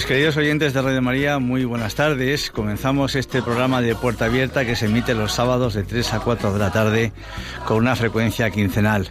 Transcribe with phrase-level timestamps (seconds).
[0.00, 2.50] Pues queridos oyentes de Radio María, muy buenas tardes.
[2.50, 6.54] Comenzamos este programa de Puerta Abierta que se emite los sábados de 3 a 4
[6.54, 7.12] de la tarde
[7.66, 9.10] con una frecuencia quincenal.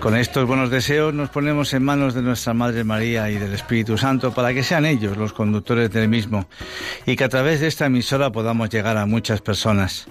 [0.00, 3.98] Con estos buenos deseos nos ponemos en manos de nuestra Madre María y del Espíritu
[3.98, 6.48] Santo para que sean ellos los conductores del mismo
[7.06, 10.06] y que a través de esta emisora podamos llegar a muchas personas.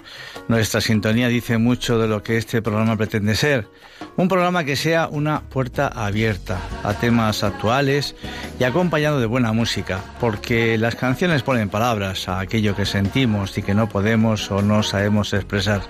[0.48, 3.68] Nuestra sintonía dice mucho de lo que este programa pretende ser.
[4.16, 8.14] Un programa que sea una puerta abierta a temas actuales
[8.58, 13.62] y acompañado de buena música, porque las canciones ponen palabras a aquello que sentimos y
[13.62, 15.82] que no podemos o no sabemos expresar.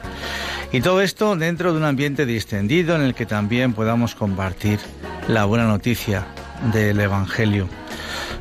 [0.73, 4.79] Y todo esto dentro de un ambiente distendido en el que también podamos compartir
[5.29, 6.27] la buena noticia
[6.73, 7.69] del Evangelio.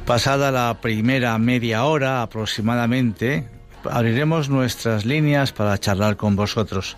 [0.06, 3.47] Pasada la primera media hora aproximadamente,
[3.84, 6.97] abriremos nuestras líneas para charlar con vosotros.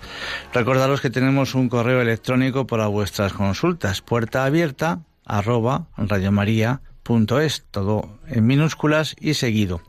[0.54, 8.46] Recordaros que tenemos un correo electrónico para vuestras consultas, puerta abierta arroba radiomaria.es, todo en
[8.46, 9.82] minúsculas y seguido.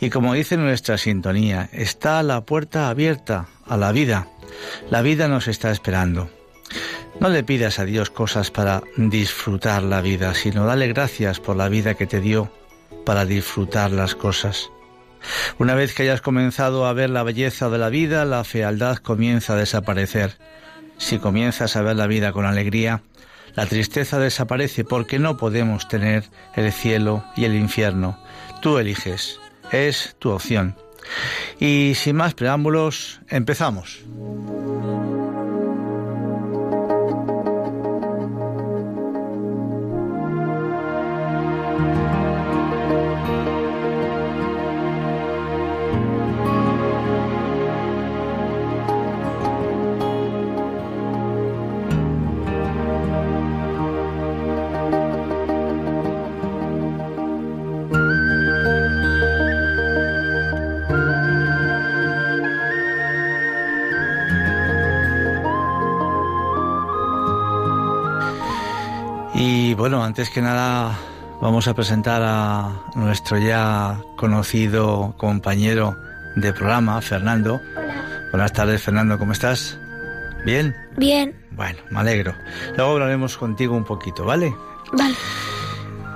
[0.00, 4.28] Y como dice nuestra sintonía, está la puerta abierta a la vida.
[4.88, 6.30] La vida nos está esperando.
[7.20, 11.68] No le pidas a Dios cosas para disfrutar la vida, sino dale gracias por la
[11.68, 12.50] vida que te dio
[13.04, 14.70] para disfrutar las cosas.
[15.58, 19.52] Una vez que hayas comenzado a ver la belleza de la vida, la fealdad comienza
[19.52, 20.38] a desaparecer.
[20.96, 23.02] Si comienzas a ver la vida con alegría,
[23.54, 28.18] la tristeza desaparece porque no podemos tener el cielo y el infierno.
[28.62, 29.40] Tú eliges,
[29.72, 30.76] es tu opción.
[31.58, 34.00] Y sin más preámbulos, empezamos.
[69.80, 70.94] Bueno, antes que nada
[71.40, 75.96] vamos a presentar a nuestro ya conocido compañero
[76.36, 77.62] de programa, Fernando.
[77.78, 78.28] Hola.
[78.30, 79.78] Buenas tardes, Fernando, ¿cómo estás?
[80.44, 80.76] ¿Bien?
[80.98, 81.34] Bien.
[81.52, 82.34] Bueno, me alegro.
[82.76, 84.54] Luego hablaremos contigo un poquito, ¿vale?
[84.92, 85.14] Vale.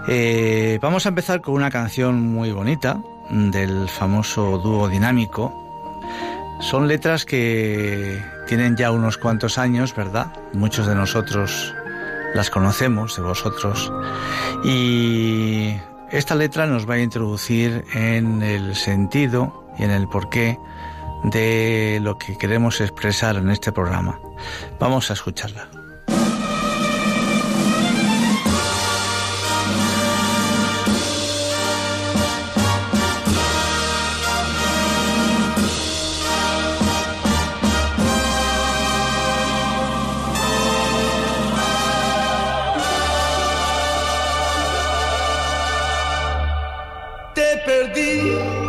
[0.08, 3.00] Eh, vamos a empezar con una canción muy bonita
[3.30, 5.50] del famoso dúo dinámico.
[6.60, 10.30] Son letras que tienen ya unos cuantos años, ¿verdad?
[10.52, 11.73] Muchos de nosotros
[12.34, 13.90] las conocemos de vosotros.
[14.64, 15.74] Y
[16.10, 20.58] esta letra nos va a introducir en el sentido y en el porqué
[21.24, 24.20] de lo que queremos expresar en este programa.
[24.78, 25.83] Vamos a escucharla.
[47.64, 48.63] perdí.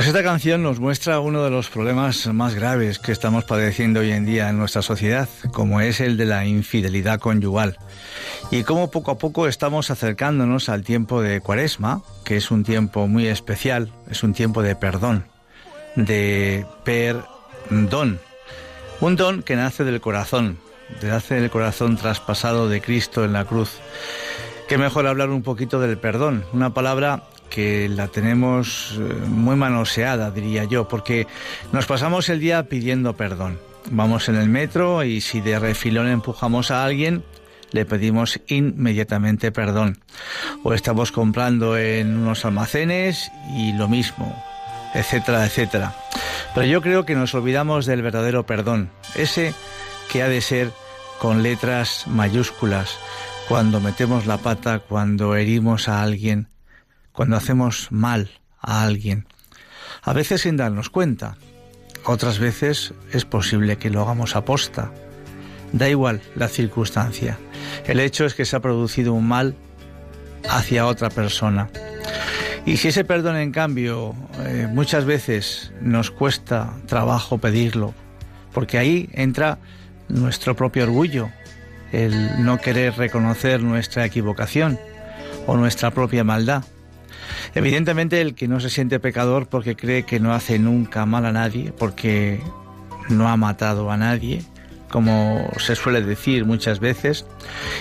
[0.00, 4.24] Esta canción nos muestra uno de los problemas más graves que estamos padeciendo hoy en
[4.24, 7.76] día en nuestra sociedad, como es el de la infidelidad conyugal.
[8.50, 13.06] Y cómo poco a poco estamos acercándonos al tiempo de Cuaresma, que es un tiempo
[13.06, 15.26] muy especial, es un tiempo de perdón,
[15.94, 18.18] de perdón.
[19.00, 20.58] Un don que nace del corazón,
[21.02, 23.78] nace del corazón traspasado de Cristo en la cruz.
[24.68, 30.30] Qué mejor hablar un poquito del perdón, una palabra que la tenemos eh, muy manoseada,
[30.30, 31.26] diría yo, porque
[31.70, 33.58] nos pasamos el día pidiendo perdón.
[33.90, 37.24] Vamos en el metro y si de refilón empujamos a alguien,
[37.72, 39.98] le pedimos inmediatamente perdón.
[40.62, 44.34] O estamos comprando en unos almacenes y lo mismo,
[44.94, 45.94] etcétera, etcétera.
[46.54, 49.52] Pero yo creo que nos olvidamos del verdadero perdón, ese
[50.10, 50.70] que ha de ser
[51.18, 52.96] con letras mayúsculas,
[53.46, 56.48] cuando metemos la pata, cuando herimos a alguien,
[57.12, 58.30] cuando hacemos mal
[58.60, 59.26] a alguien.
[60.02, 61.36] A veces sin darnos cuenta,
[62.04, 64.90] otras veces es posible que lo hagamos a posta.
[65.72, 67.38] Da igual la circunstancia.
[67.86, 69.54] El hecho es que se ha producido un mal
[70.48, 71.70] hacia otra persona.
[72.64, 74.14] Y si ese perdón, en cambio,
[74.44, 77.92] eh, muchas veces nos cuesta trabajo pedirlo,
[78.52, 79.58] porque ahí entra
[80.08, 81.30] nuestro propio orgullo,
[81.90, 84.78] el no querer reconocer nuestra equivocación
[85.46, 86.64] o nuestra propia maldad.
[87.54, 91.32] Evidentemente el que no se siente pecador porque cree que no hace nunca mal a
[91.32, 92.40] nadie, porque
[93.08, 94.42] no ha matado a nadie,
[94.90, 97.26] como se suele decir muchas veces,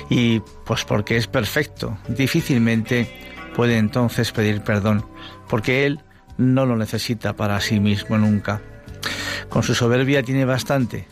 [0.10, 3.12] y pues porque es perfecto, difícilmente
[3.56, 5.06] puede entonces pedir perdón,
[5.50, 6.00] porque él
[6.38, 8.62] no lo necesita para sí mismo nunca.
[9.50, 11.08] Con su soberbia tiene bastante.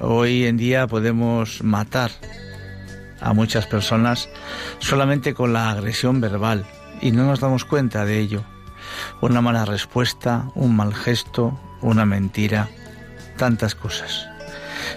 [0.00, 2.10] Hoy en día podemos matar
[3.20, 4.28] a muchas personas
[4.78, 6.64] solamente con la agresión verbal,
[7.00, 8.44] y no nos damos cuenta de ello.
[9.20, 12.68] Una mala respuesta, un mal gesto, una mentira,
[13.36, 14.28] tantas cosas.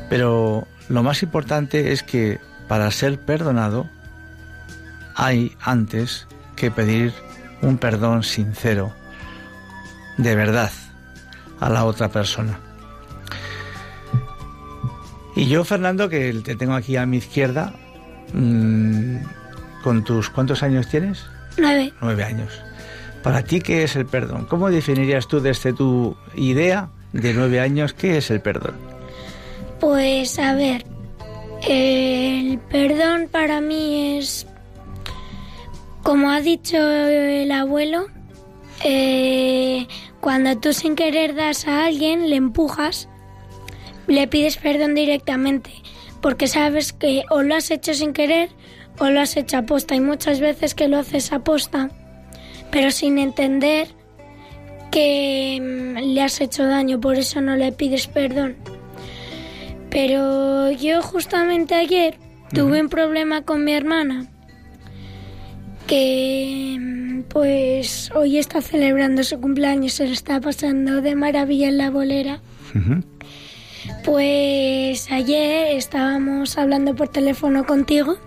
[0.10, 3.90] Pero lo más importante es que para ser perdonado
[5.16, 7.14] hay antes que pedir
[7.62, 8.94] un perdón sincero,
[10.18, 10.72] de verdad,
[11.60, 12.60] a la otra persona.
[15.36, 17.74] Y yo, Fernando, que te tengo aquí a mi izquierda,
[18.34, 19.18] mm,
[19.84, 21.26] con tus cuántos años tienes?
[21.58, 21.94] Nueve.
[22.02, 22.62] Nueve años.
[23.24, 24.46] Para ti, ¿qué es el perdón?
[24.46, 28.76] ¿Cómo definirías tú desde tu idea de nueve años qué es el perdón?
[29.80, 30.86] Pues a ver,
[31.68, 34.48] el perdón para mí es,
[36.04, 38.08] como ha dicho el abuelo,
[38.84, 39.88] eh,
[40.20, 43.08] cuando tú sin querer das a alguien, le empujas,
[44.08, 45.72] le pides perdón directamente,
[46.22, 48.50] porque sabes que o lo has hecho sin querer
[49.02, 49.96] o lo has hecho aposta.
[49.96, 51.90] y muchas veces que lo haces aposta,
[52.72, 53.88] pero sin entender
[54.92, 58.58] que mm, le has hecho daño, por eso no le pides perdón.
[59.90, 62.18] Pero yo justamente ayer
[62.54, 64.28] tuve un problema con mi hermana
[65.88, 71.90] que pues hoy está celebrando su cumpleaños, se lo está pasando de maravilla en la
[71.90, 72.40] bolera.
[74.06, 78.18] Pues ayer estábamos hablando por teléfono contigo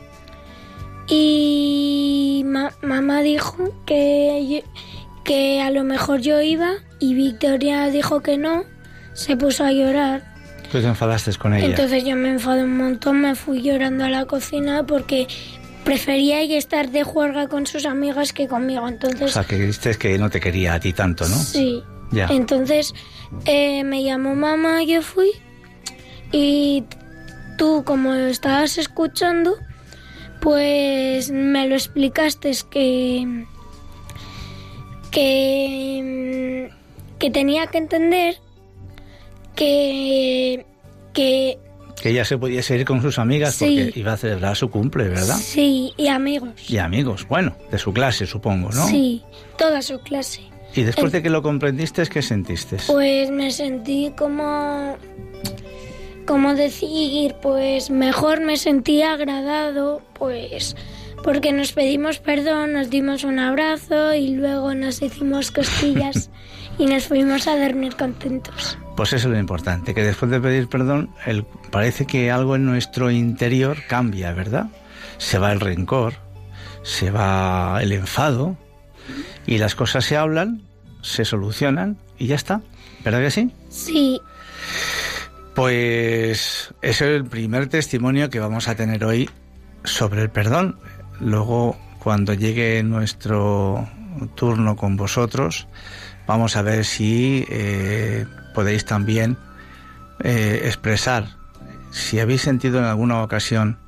[1.09, 2.45] y
[2.83, 4.65] mamá dijo que,
[5.25, 8.65] que a lo mejor yo iba y Victoria dijo que no,
[9.13, 10.35] se puso a llorar.
[10.71, 11.67] Tú te enfadaste con ella.
[11.67, 15.29] Entonces yo me enfadé un montón, me fui llorando a la cocina porque
[15.85, 18.89] prefería estar de juerga con sus amigas que conmigo.
[18.89, 21.37] Entonces, o sea, que que no te quería a ti tanto, ¿no?
[21.37, 21.83] Sí.
[22.11, 22.29] Ya.
[22.29, 22.95] Entonces
[23.45, 25.31] eh, me llamó mamá, yo fui
[26.33, 26.85] y
[27.57, 29.57] tú como estabas escuchando,
[30.45, 33.47] pues me lo explicaste que
[35.11, 36.71] que
[37.19, 38.37] que tenía que entender
[39.57, 40.67] que
[41.15, 41.59] que
[42.01, 45.37] que ella se podía ir con sus amigas porque iba a celebrar su cumple, ¿verdad?
[45.37, 46.69] Sí, y amigos.
[46.69, 48.87] Y amigos, bueno, de su clase, supongo, ¿no?
[48.87, 49.23] Sí,
[49.57, 50.43] toda su clase.
[50.75, 52.77] ¿Y después de que lo comprendiste, qué sentiste?
[52.89, 54.97] Pues me sentí como...
[56.26, 60.75] Como decir, pues mejor me sentí agradado, pues
[61.25, 66.31] porque nos pedimos perdón, nos dimos un abrazo y luego nos hicimos costillas
[66.78, 68.78] y nos fuimos a dormir contentos.
[68.95, 72.66] Pues eso es lo importante, que después de pedir perdón, el, parece que algo en
[72.66, 74.66] nuestro interior cambia, ¿verdad?
[75.16, 76.14] Se va el rencor,
[76.83, 78.57] se va el enfado
[79.47, 80.62] y las cosas se hablan,
[81.00, 82.61] se solucionan y ya está.
[83.02, 83.50] ¿Verdad que sí?
[83.71, 84.21] Sí.
[85.55, 89.31] Pues es el primer testimonio que vamos a tener hoy
[89.85, 90.79] sobre el perdón.
[91.21, 93.89] Luego, cuando llegue nuestro
[94.35, 95.69] turno con vosotros,
[96.27, 99.37] vamos a ver si eh, podéis también
[100.21, 101.45] eh, expresar
[101.95, 103.79] si habéis sentido en alguna ocasión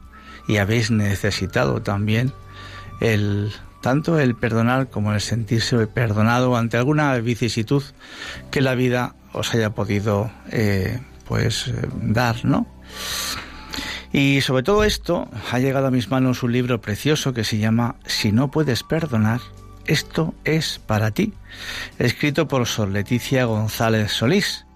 [0.46, 2.32] y habéis necesitado también
[3.00, 7.82] el tanto el perdonar como el sentirse perdonado ante alguna vicisitud
[8.50, 12.66] que la vida os haya podido eh, pues dar, ¿no?
[14.12, 17.96] Y sobre todo esto ha llegado a mis manos un libro precioso que se llama
[18.06, 19.40] Si no puedes perdonar,
[19.86, 21.32] esto es para ti,
[21.98, 24.66] escrito por Sor Leticia González Solís,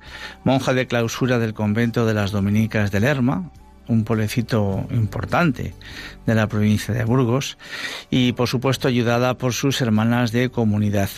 [0.44, 3.50] monja de clausura del convento de las Dominicas de Lerma,
[3.88, 5.74] un pueblecito importante
[6.26, 7.58] de la provincia de Burgos,
[8.10, 11.10] y por supuesto ayudada por sus hermanas de comunidad.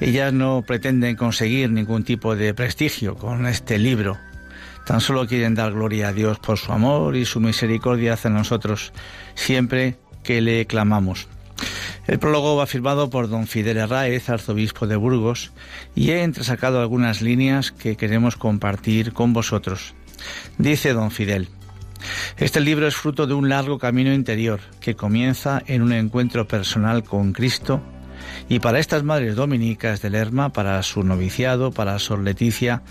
[0.00, 4.18] Ellas no pretenden conseguir ningún tipo de prestigio con este libro,
[4.88, 8.94] tan solo quieren dar gloria a Dios por su amor y su misericordia hacia nosotros,
[9.34, 11.28] siempre que le clamamos.
[12.06, 15.52] El prólogo va firmado por don Fidel Herráez, arzobispo de Burgos,
[15.94, 19.94] y he entresacado algunas líneas que queremos compartir con vosotros.
[20.56, 21.50] Dice don Fidel,
[22.38, 27.04] este libro es fruto de un largo camino interior que comienza en un encuentro personal
[27.04, 27.82] con Cristo
[28.48, 32.82] y para estas madres dominicas del Lerma, para su noviciado, para Sor Leticia,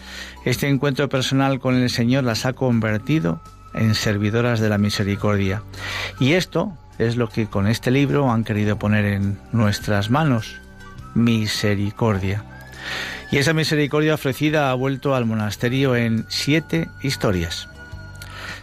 [0.45, 3.41] este encuentro personal con el Señor las ha convertido
[3.73, 5.63] en servidoras de la misericordia.
[6.19, 10.59] Y esto es lo que con este libro han querido poner en nuestras manos,
[11.15, 12.43] misericordia.
[13.31, 17.67] Y esa misericordia ofrecida ha vuelto al monasterio en siete historias,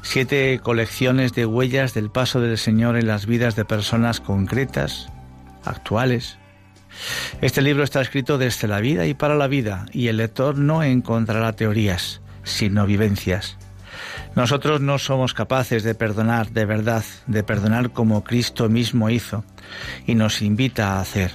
[0.02, 5.08] siete colecciones de huellas del paso del Señor en las vidas de personas concretas,
[5.64, 6.38] actuales.
[7.40, 10.82] Este libro está escrito desde la vida y para la vida, y el lector no
[10.82, 13.56] encontrará teorías, sino vivencias.
[14.34, 19.44] Nosotros no somos capaces de perdonar de verdad, de perdonar como Cristo mismo hizo
[20.06, 21.32] y nos invita a hacer.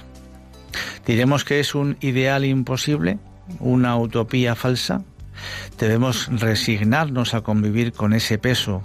[1.06, 3.18] ¿Diremos que es un ideal imposible?
[3.58, 5.02] ¿Una utopía falsa?
[5.78, 8.82] ¿Debemos resignarnos a convivir con ese peso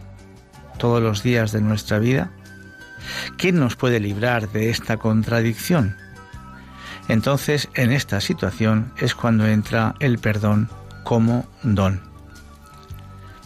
[0.77, 2.31] todos los días de nuestra vida?
[3.37, 5.97] ¿Quién nos puede librar de esta contradicción?
[7.07, 10.69] Entonces, en esta situación es cuando entra el perdón
[11.03, 12.01] como don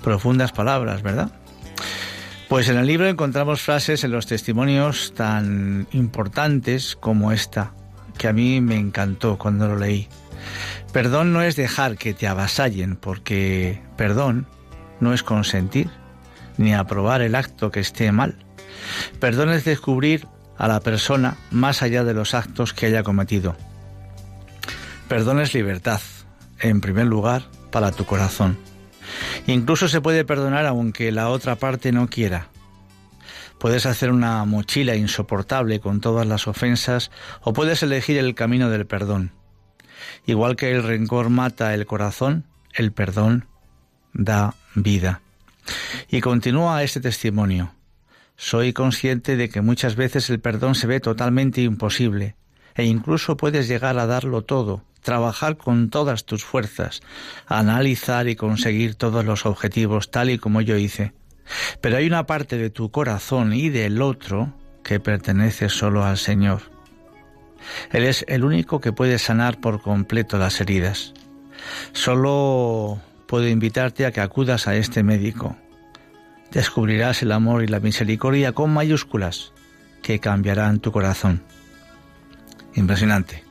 [0.02, 1.32] profundas palabras, ¿verdad?
[2.48, 7.74] Pues en el libro encontramos frases en los testimonios tan importantes como esta,
[8.18, 10.08] que a mí me encantó cuando lo leí.
[10.92, 14.48] Perdón no es dejar que te avasallen, porque perdón
[15.00, 15.90] no es consentir
[16.58, 18.36] ni aprobar el acto que esté mal.
[19.20, 20.28] Perdón es descubrir
[20.60, 23.56] a la persona más allá de los actos que haya cometido.
[25.08, 26.02] Perdón es libertad,
[26.60, 28.60] en primer lugar, para tu corazón.
[29.48, 32.50] Incluso se puede perdonar aunque la otra parte no quiera.
[33.58, 37.10] Puedes hacer una mochila insoportable con todas las ofensas
[37.42, 39.32] o puedes elegir el camino del perdón.
[40.26, 43.48] Igual que el rencor mata el corazón, el perdón
[44.14, 45.22] da vida.
[46.10, 47.74] Y continúa este testimonio.
[48.42, 52.38] Soy consciente de que muchas veces el perdón se ve totalmente imposible
[52.74, 57.02] e incluso puedes llegar a darlo todo, trabajar con todas tus fuerzas,
[57.48, 61.12] analizar y conseguir todos los objetivos tal y como yo hice.
[61.82, 64.54] Pero hay una parte de tu corazón y del otro
[64.86, 66.62] que pertenece solo al Señor.
[67.92, 71.14] Él es el único que puede sanar por completo las heridas.
[71.92, 75.58] Solo puedo invitarte a que acudas a este médico.
[76.52, 79.54] Descubrirás el amor y la misericordia con mayúsculas
[80.02, 81.44] que cambiarán tu corazón.
[82.76, 83.44] Impresionante.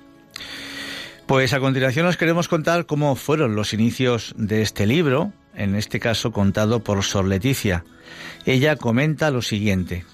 [1.26, 6.00] Pues a continuación os queremos contar cómo fueron los inicios de este libro, en este
[6.00, 7.84] caso contado por Sor Leticia.
[8.46, 10.04] Ella comenta lo siguiente.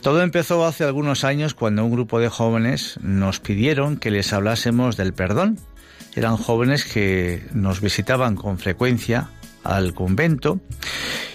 [0.00, 4.96] Todo empezó hace algunos años cuando un grupo de jóvenes nos pidieron que les hablásemos
[4.96, 5.60] del perdón.
[6.16, 9.30] Eran jóvenes que nos visitaban con frecuencia
[9.62, 10.60] al convento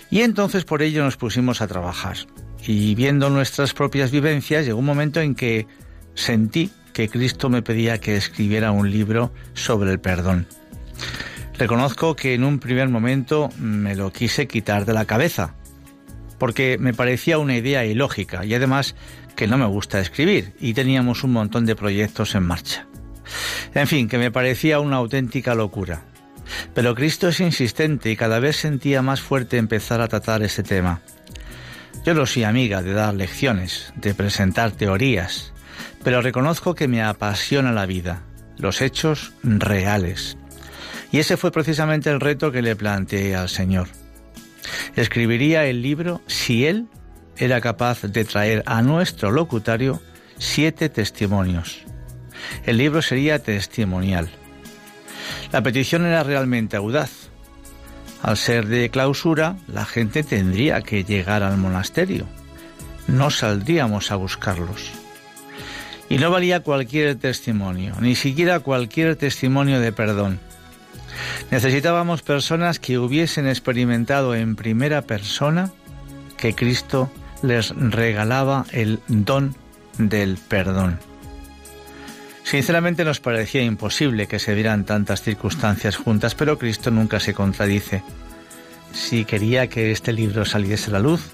[0.09, 2.17] y entonces por ello nos pusimos a trabajar.
[2.65, 5.67] Y viendo nuestras propias vivencias llegó un momento en que
[6.15, 10.47] sentí que Cristo me pedía que escribiera un libro sobre el perdón.
[11.57, 15.55] Reconozco que en un primer momento me lo quise quitar de la cabeza,
[16.37, 18.95] porque me parecía una idea ilógica y además
[19.35, 22.87] que no me gusta escribir y teníamos un montón de proyectos en marcha.
[23.73, 26.03] En fin, que me parecía una auténtica locura.
[26.73, 31.01] Pero Cristo es insistente y cada vez sentía más fuerte empezar a tratar ese tema.
[32.05, 35.53] Yo no soy amiga de dar lecciones, de presentar teorías,
[36.03, 38.23] pero reconozco que me apasiona la vida,
[38.57, 40.37] los hechos reales.
[41.11, 43.87] Y ese fue precisamente el reto que le planteé al Señor.
[44.95, 46.87] Escribiría el libro si él
[47.37, 50.01] era capaz de traer a nuestro locutario
[50.37, 51.83] siete testimonios.
[52.65, 54.29] El libro sería testimonial.
[55.51, 57.29] La petición era realmente audaz.
[58.21, 62.25] Al ser de clausura, la gente tendría que llegar al monasterio.
[63.07, 64.91] No saldríamos a buscarlos.
[66.09, 70.39] Y no valía cualquier testimonio, ni siquiera cualquier testimonio de perdón.
[71.51, 75.71] Necesitábamos personas que hubiesen experimentado en primera persona
[76.37, 77.11] que Cristo
[77.41, 79.55] les regalaba el don
[79.97, 80.99] del perdón.
[82.47, 88.03] Sinceramente nos parecía imposible que se dieran tantas circunstancias juntas, pero Cristo nunca se contradice.
[88.93, 91.29] Si quería que este libro saliese a la luz,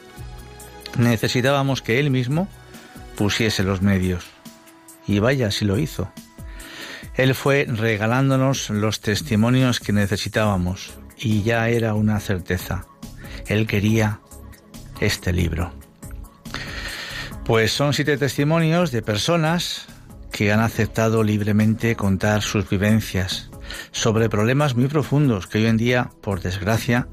[0.97, 2.47] necesitábamos que Él mismo
[3.15, 4.25] pusiese los medios.
[5.05, 6.11] Y vaya si lo hizo.
[7.13, 12.87] Él fue regalándonos los testimonios que necesitábamos y ya era una certeza.
[13.45, 14.19] Él quería
[14.99, 15.73] este libro.
[17.45, 19.92] Pues son siete testimonios de personas
[20.33, 23.49] que han aceptado libremente contar sus vivencias
[23.91, 27.07] sobre problemas muy profundos que hoy en día, por desgracia,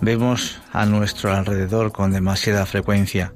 [0.00, 3.34] vemos a nuestro alrededor con demasiada frecuencia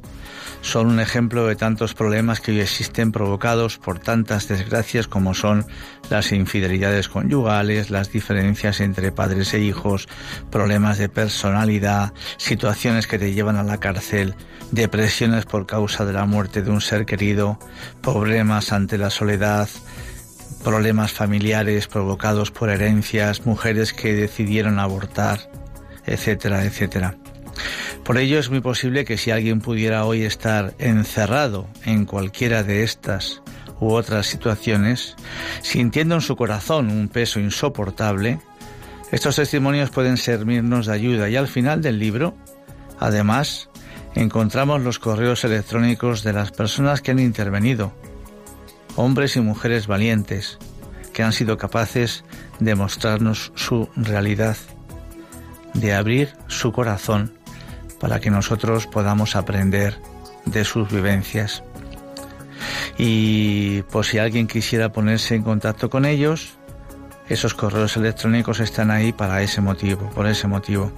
[0.64, 5.66] son un ejemplo de tantos problemas que hoy existen provocados por tantas desgracias como son
[6.08, 10.08] las infidelidades conyugales, las diferencias entre padres e hijos,
[10.50, 14.36] problemas de personalidad, situaciones que te llevan a la cárcel,
[14.70, 17.58] depresiones por causa de la muerte de un ser querido,
[18.00, 19.68] problemas ante la soledad,
[20.64, 25.40] problemas familiares provocados por herencias, mujeres que decidieron abortar,
[26.06, 27.18] etcétera, etcétera.
[28.04, 32.82] Por ello es muy posible que si alguien pudiera hoy estar encerrado en cualquiera de
[32.82, 33.42] estas
[33.80, 35.16] u otras situaciones,
[35.62, 38.40] sintiendo en su corazón un peso insoportable,
[39.10, 41.28] estos testimonios pueden servirnos de ayuda.
[41.28, 42.34] Y al final del libro,
[42.98, 43.70] además,
[44.14, 47.92] encontramos los correos electrónicos de las personas que han intervenido,
[48.96, 50.58] hombres y mujeres valientes,
[51.12, 52.24] que han sido capaces
[52.60, 54.56] de mostrarnos su realidad,
[55.74, 57.32] de abrir su corazón
[58.04, 59.96] para que nosotros podamos aprender
[60.44, 61.62] de sus vivencias.
[62.98, 66.58] Y por si alguien quisiera ponerse en contacto con ellos,
[67.30, 70.92] esos correos electrónicos están ahí para ese motivo, por ese motivo.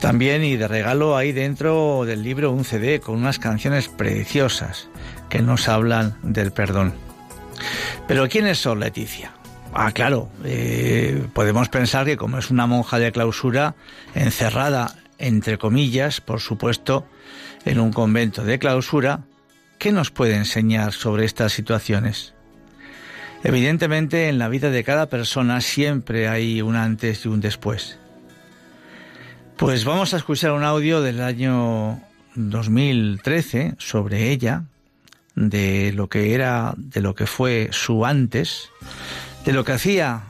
[0.00, 4.88] También y de regalo hay dentro del libro un CD con unas canciones preciosas
[5.28, 6.94] que nos hablan del perdón.
[8.08, 9.30] Pero ¿quién es Sor Leticia?
[9.72, 13.76] Ah, claro, eh, podemos pensar que como es una monja de clausura
[14.16, 17.06] encerrada entre comillas, por supuesto,
[17.64, 19.24] en un convento de clausura,
[19.78, 22.34] ¿qué nos puede enseñar sobre estas situaciones?
[23.44, 27.98] Evidentemente, en la vida de cada persona siempre hay un antes y un después.
[29.56, 32.00] Pues vamos a escuchar un audio del año
[32.34, 34.64] 2013 sobre ella,
[35.36, 38.70] de lo que era, de lo que fue su antes,
[39.44, 40.24] de lo que hacía,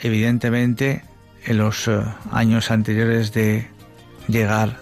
[0.00, 1.02] evidentemente,
[1.46, 3.77] en los eh, años anteriores de
[4.28, 4.76] llegar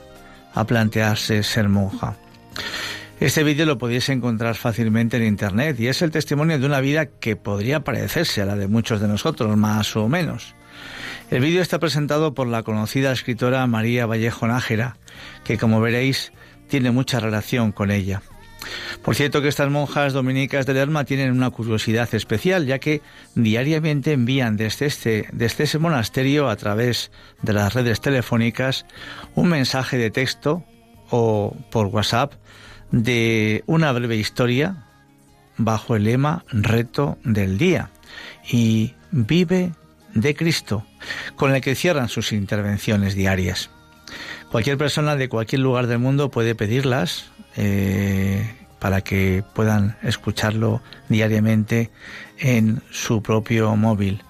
[0.54, 2.16] a plantearse ser monja.
[3.18, 7.06] Este vídeo lo podéis encontrar fácilmente en Internet y es el testimonio de una vida
[7.06, 10.54] que podría parecerse a la de muchos de nosotros, más o menos.
[11.30, 14.98] El vídeo está presentado por la conocida escritora María Vallejo Nájera,
[15.44, 16.32] que como veréis
[16.68, 18.22] tiene mucha relación con ella.
[19.02, 23.02] Por cierto que estas monjas dominicas de Lerma tienen una curiosidad especial, ya que
[23.34, 27.10] diariamente envían desde este, desde ese monasterio a través
[27.42, 28.86] de las redes telefónicas
[29.34, 30.64] un mensaje de texto
[31.10, 32.34] o por WhatsApp
[32.90, 34.84] de una breve historia
[35.56, 37.90] bajo el lema Reto del Día
[38.50, 39.72] y Vive
[40.14, 40.86] de Cristo,
[41.36, 43.70] con el que cierran sus intervenciones diarias.
[44.50, 51.90] Cualquier persona de cualquier lugar del mundo puede pedirlas eh, para que puedan escucharlo diariamente
[52.38, 54.22] en su propio móvil.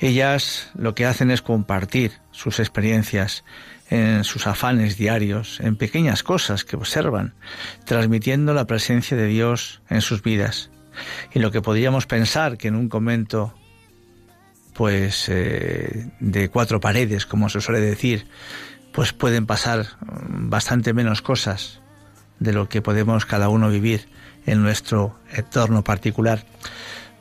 [0.00, 3.44] Ellas lo que hacen es compartir sus experiencias
[3.90, 7.34] en sus afanes diarios, en pequeñas cosas que observan,
[7.84, 10.70] transmitiendo la presencia de Dios en sus vidas.
[11.34, 13.54] Y lo que podríamos pensar que en un convento,
[14.72, 18.26] pues eh, de cuatro paredes, como se suele decir,
[18.92, 21.81] pues pueden pasar bastante menos cosas
[22.42, 24.08] de lo que podemos cada uno vivir
[24.46, 26.44] en nuestro entorno particular,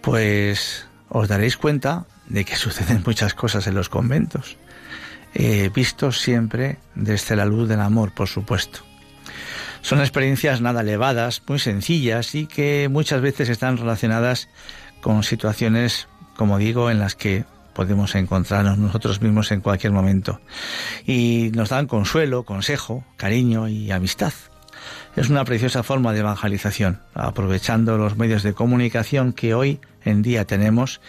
[0.01, 4.57] pues os daréis cuenta de que suceden muchas cosas en los conventos
[5.73, 8.79] vistos siempre desde la luz del amor, por supuesto.
[9.81, 14.47] Son experiencias nada elevadas, muy sencillas y que muchas veces están relacionadas
[15.01, 20.39] con situaciones, como digo, en las que podemos encontrarnos nosotros mismos en cualquier momento.
[21.07, 24.33] Y nos dan consuelo, consejo, cariño y amistad.
[25.15, 30.45] Es una preciosa forma de evangelización, aprovechando los medios de comunicación que hoy en día
[30.45, 31.01] tenemos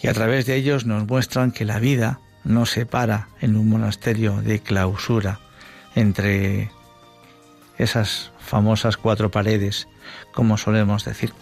[0.00, 3.68] y a través de ellos nos muestran que la vida no se para en un
[3.68, 5.40] monasterio de clausura
[5.94, 6.70] entre
[7.78, 9.88] esas famosas cuatro paredes,
[10.32, 11.32] como solemos decir.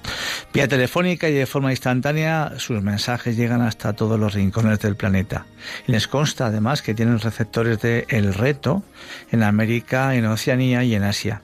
[0.52, 5.46] Vía telefónica y de forma instantánea, sus mensajes llegan hasta todos los rincones del planeta.
[5.86, 8.82] Y les consta además que tienen receptores de El Reto
[9.30, 11.42] en América, en Oceanía y en Asia.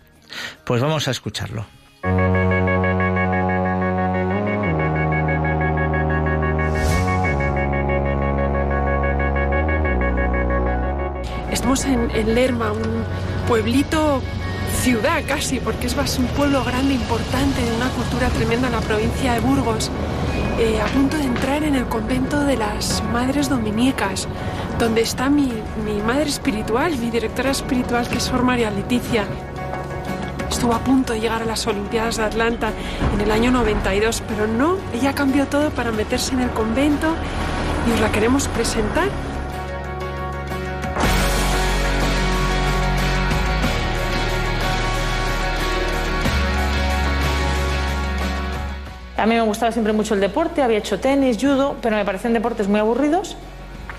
[0.64, 1.66] Pues vamos a escucharlo.
[11.84, 13.04] en, Lerma, un
[13.46, 14.20] pueblito
[14.82, 19.34] ciudad casi, porque es un pueblo grande, importante, de una cultura tremenda en la provincia
[19.34, 19.88] de Burgos,
[20.58, 24.26] eh, a punto de entrar en el convento de las Madres Dominicas,
[24.80, 25.52] donde está mi,
[25.84, 29.24] mi madre espiritual, mi directora espiritual, que es Sor María Leticia.
[30.50, 32.72] Estuvo a punto de llegar a las Olimpiadas de Atlanta
[33.14, 37.14] en el año 92, pero no, ella cambió todo para meterse en el convento
[37.88, 39.08] y os la queremos presentar
[49.20, 52.32] A mí me gustaba siempre mucho el deporte, había hecho tenis, judo, pero me parecían
[52.32, 53.36] deportes muy aburridos.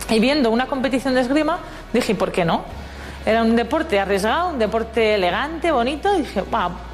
[0.09, 1.59] Y viendo una competición de esgrima,
[1.93, 2.63] dije, ¿por qué no?
[3.25, 6.43] Era un deporte arriesgado, un deporte elegante, bonito, y dije,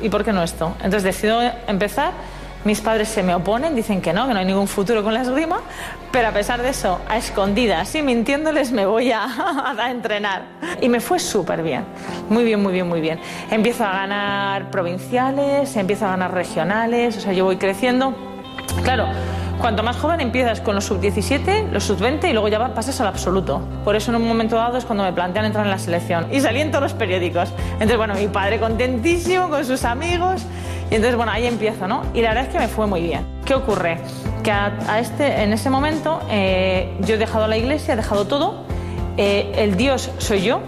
[0.02, 0.76] ¿y por qué no esto?
[0.78, 2.12] Entonces decido empezar.
[2.66, 5.22] Mis padres se me oponen, dicen que no, que no hay ningún futuro con la
[5.22, 5.62] esgrima,
[6.12, 9.24] pero a pesar de eso, a escondidas y mintiéndoles me voy a,
[9.78, 10.42] a entrenar.
[10.82, 11.86] Y me fue súper bien,
[12.30, 13.20] muy bien, muy bien, muy bien.
[13.52, 18.14] Empiezo a ganar provinciales, empiezo a ganar regionales, o sea, yo voy creciendo.
[18.84, 19.08] Claro,
[19.60, 23.60] Cuanto más joven empiezas con los sub-17, los sub-20 y luego ya pasas al absoluto.
[23.84, 26.28] Por eso en un momento dado es cuando me plantean entrar en la selección.
[26.32, 27.50] Y salí en todos los periódicos.
[27.74, 30.44] Entonces, bueno, mi padre contentísimo con sus amigos.
[30.92, 32.04] Y entonces, bueno, ahí empiezo, ¿no?
[32.14, 33.26] Y la verdad es que me fue muy bien.
[33.46, 33.98] ¿Qué ocurre?
[34.44, 38.64] Que a, este, en ese momento eh, yo he dejado la iglesia, he dejado todo.
[39.18, 40.62] Eh, el Dios soy yo.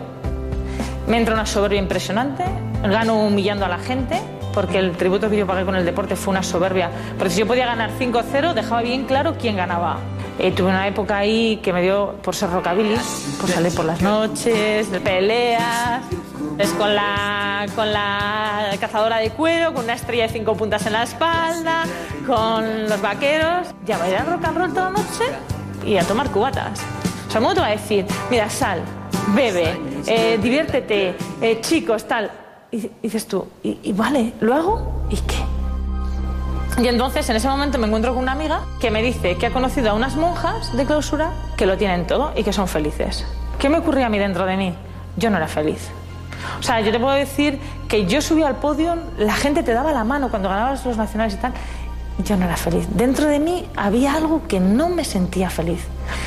[1.08, 2.43] Me entra una soberbia impresionante.
[2.84, 4.19] Gano humillando a la gente
[4.54, 6.90] porque el tributo que yo pagué con el deporte fue una soberbia.
[7.18, 9.98] Porque si yo podía ganar 5-0, dejaba bien claro quién ganaba.
[10.40, 12.96] Eh, tuve una época ahí que me dio por ser rockabilly,
[13.42, 16.02] por salir por las noches, de peleas,
[16.58, 20.94] es con la, con la cazadora de cuero, con una estrella de cinco puntas en
[20.94, 21.84] la espalda,
[22.26, 25.26] con los vaqueros, ya bailar rock and roll toda la noche
[25.86, 26.80] y a tomar cubatas.
[27.28, 28.06] O sea, ¿cómo te va a decir?
[28.30, 28.82] Mira, sal,
[29.36, 32.32] bebe, eh, diviértete, eh, chicos, tal.
[32.71, 35.05] Y, dices tú, ¿y, vale, lo hago?
[35.10, 35.38] ¿Y qué?
[36.82, 39.51] Y entonces en ese momento me encuentro con una amiga que me dice que ha
[39.51, 43.25] conocido a unas monjas de clausura que lo tienen todo y que son felices.
[43.58, 44.73] ¿Qué me ocurría a mí dentro de mí?
[45.17, 45.89] Yo no era feliz.
[46.60, 49.91] O sea, yo te puedo decir que yo subí al podio, la gente te daba
[49.91, 51.53] la mano cuando ganabas los nacionales y tal.
[52.23, 52.88] Yo no era feliz.
[52.91, 55.82] Dentro de mí había algo que no me sentía feliz.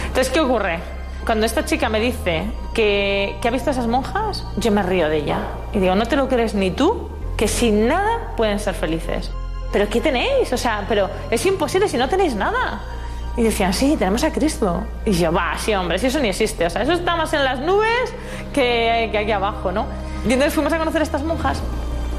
[0.09, 0.81] Entonces, ¿qué ocurre?
[1.25, 5.19] Cuando esta chica me dice que, ha visto a esas monjas, yo me río de
[5.19, 5.39] ella.
[5.73, 7.09] Y digo, ¿no te lo crees ni tú?
[7.37, 9.31] que sin nada pueden ser felices.
[9.73, 10.53] ¿Pero qué tenéis?
[10.53, 12.83] O sea, pero es imposible si no tenéis nada.
[13.37, 14.85] Y decían, sí, tenemos a Cristo.
[15.05, 16.67] Y yo, va, sí, hombre, si eso ni existe.
[16.67, 18.15] O sea, eso está más en las nubes
[18.53, 19.87] que, que aquí abajo, ¿no?
[20.25, 21.61] Y entonces fuimos a conocer a estas monjas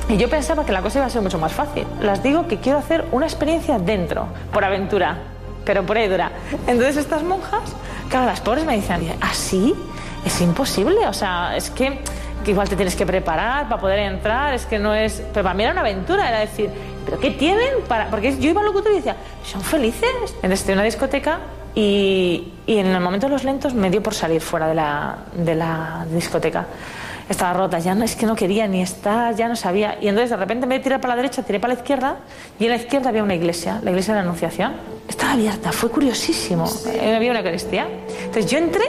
[0.09, 1.85] y yo pensaba que la cosa iba a ser mucho más fácil.
[2.01, 5.17] Las digo que quiero hacer una experiencia dentro, por aventura,
[5.63, 6.31] pero por ahí dura.
[6.67, 7.73] Entonces estas monjas,
[8.13, 9.73] claro, las pobres me dicen, ¿así?
[10.23, 11.07] es imposible.
[11.07, 11.99] O sea, es que,
[12.45, 15.23] que igual te tienes que preparar para poder entrar, es que no es...
[15.33, 16.69] Pero para mí era una aventura, era decir,
[17.05, 17.69] ¿pero qué tienen?
[17.87, 20.35] para Porque yo iba al locutorio y decía, ¿son felices?
[20.43, 21.39] Entonces en una discoteca
[21.73, 25.17] y, y, en el momento de los lentos me dio por salir fuera de la,
[25.33, 26.67] de la discoteca.
[27.29, 29.97] Estaba rota, ya no es que no quería ni estar, ya no sabía.
[30.01, 32.17] Y entonces de repente me tiré para la derecha, tiré para la izquierda
[32.59, 34.73] y en la izquierda había una iglesia, la iglesia de la Anunciación.
[35.07, 36.69] Estaba abierta, fue curiosísimo.
[37.15, 37.87] Había una Eucaristía.
[38.25, 38.85] Entonces yo entré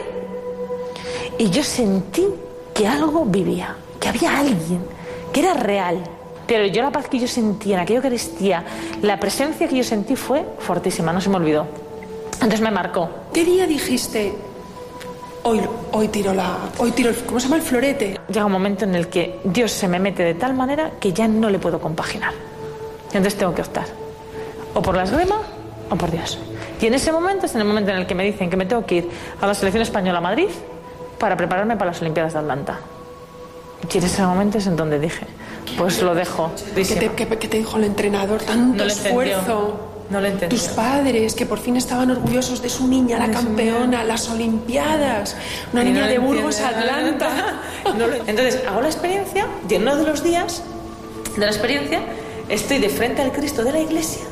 [1.38, 2.26] y yo sentí
[2.74, 4.84] que algo vivía, que había alguien,
[5.32, 5.98] que era real.
[6.46, 8.64] Pero yo la paz que yo sentía en aquella Eucaristía,
[9.00, 11.66] la presencia que yo sentí fue fortísima, no se me olvidó.
[12.34, 13.08] Entonces me marcó.
[13.32, 14.34] ¿Qué día dijiste?
[15.46, 15.61] Hoy,
[15.92, 16.57] hoy tiro la.
[16.78, 18.18] Hoy tiro el, ¿Cómo se llama el florete?
[18.28, 21.28] Llega un momento en el que Dios se me mete de tal manera que ya
[21.28, 22.33] no le puedo compaginar.
[23.09, 23.85] Entonces tengo que optar.
[24.72, 25.37] O por la esgrima
[25.90, 26.38] o por Dios.
[26.80, 28.64] Y en ese momento es en el momento en el que me dicen que me
[28.64, 30.48] tengo que ir a la selección española a Madrid
[31.18, 32.80] para prepararme para las Olimpiadas de Atlanta.
[33.92, 35.26] Y en ese momento es en donde dije,
[35.76, 36.52] pues lo dejo.
[36.74, 38.42] ¿Qué te, qué, qué te dijo el entrenador?
[38.42, 39.93] Tanto No esfuerzo.
[40.10, 40.58] No lo entendió.
[40.58, 45.34] Tus padres, que por fin estaban orgullosos de su niña, la campeona, las Olimpiadas.
[45.72, 46.60] Una Y niña de Burgos.
[46.60, 47.60] Atlanta.
[47.96, 50.62] No lo- Entonces hago la experiencia y en uno de los días
[51.36, 52.00] de la experiencia
[52.48, 54.22] estoy de frente al Cristo de la iglesia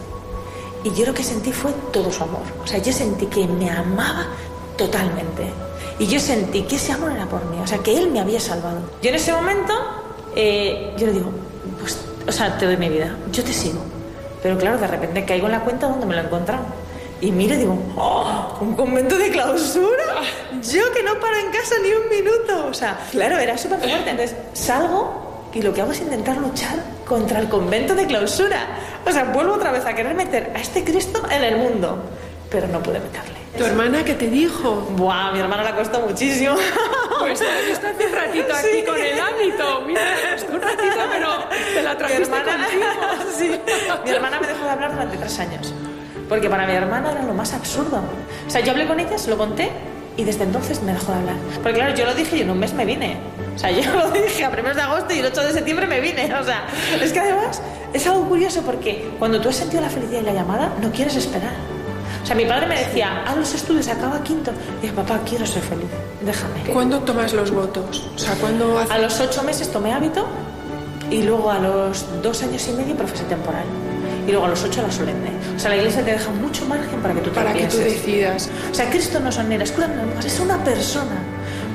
[0.85, 2.42] y yo lo que sentí fue todo su amor.
[2.62, 4.26] O sea, yo sentí que me amaba
[4.76, 5.44] totalmente.
[5.98, 8.40] Y yo sentí que ese amor era por mí, o sea, que Él me había
[8.40, 8.80] salvado.
[9.02, 9.72] Yo en ese momento,
[10.35, 11.30] eh, yo le digo,
[11.80, 13.78] pues, o sea, te doy mi vida, yo te sigo.
[14.42, 16.64] Pero claro, de repente caigo en la cuenta donde me lo he encontrado.
[17.20, 18.59] Y miro y digo, ¡oh!
[18.61, 20.22] ¿Un convento de clausura?
[20.61, 22.66] Yo que no paro en casa ni un minuto.
[22.66, 24.11] O sea, claro, era súper fuerte.
[24.11, 28.66] Entonces salgo y lo que hago es intentar luchar contra el convento de clausura.
[29.07, 32.02] O sea, vuelvo otra vez a querer meter a este Cristo en el mundo.
[32.50, 33.41] Pero no pude meterle.
[33.56, 34.70] ¿Tu hermana qué te dijo?
[34.96, 36.54] Buah, mi hermana le costó muchísimo.
[37.22, 38.84] Pues está hace un ratito aquí Sí.
[38.84, 39.82] con el hábito.
[39.86, 40.00] Mira,
[40.34, 41.28] costó un ratito, pero
[41.72, 42.84] te la mi trajiste hermana, contigo.
[43.38, 43.60] sí.
[44.04, 45.72] mi hermana me dejó de hablar durante tres años.
[46.28, 48.02] Porque para mi hermana era lo más absurdo.
[48.44, 49.70] O sea, yo hablé con ella, se lo conté
[50.16, 51.36] y desde entonces me dejó de hablar.
[51.62, 53.18] Porque claro, yo lo dije y en un mes me vine.
[53.54, 56.00] O sea, yo lo dije a primeros de agosto y el 8 de septiembre me
[56.00, 56.34] vine.
[56.34, 56.66] O sea,
[57.00, 57.62] es que además
[57.92, 61.14] es algo curioso porque cuando tú has sentido la felicidad y la llamada, no quieres
[61.14, 61.52] esperar.
[62.22, 64.52] O sea, mi padre me decía, haz los estudios, acaba quinto.
[64.78, 65.88] Y dije, papá, quiero ser feliz,
[66.24, 66.72] déjame.
[66.72, 68.08] ¿Cuándo tomas los votos?
[68.14, 70.26] O sea, ¿cuándo A los ocho meses tomé hábito
[71.11, 73.64] y luego a los dos años y medio profesé temporal.
[74.26, 75.30] Y luego a los ocho la solemne.
[75.56, 77.76] O sea, la iglesia te deja mucho margen para que tú te para que tú
[77.78, 78.48] decidas?
[78.70, 81.18] O sea, Cristo no son ni ni las monjas, es una persona.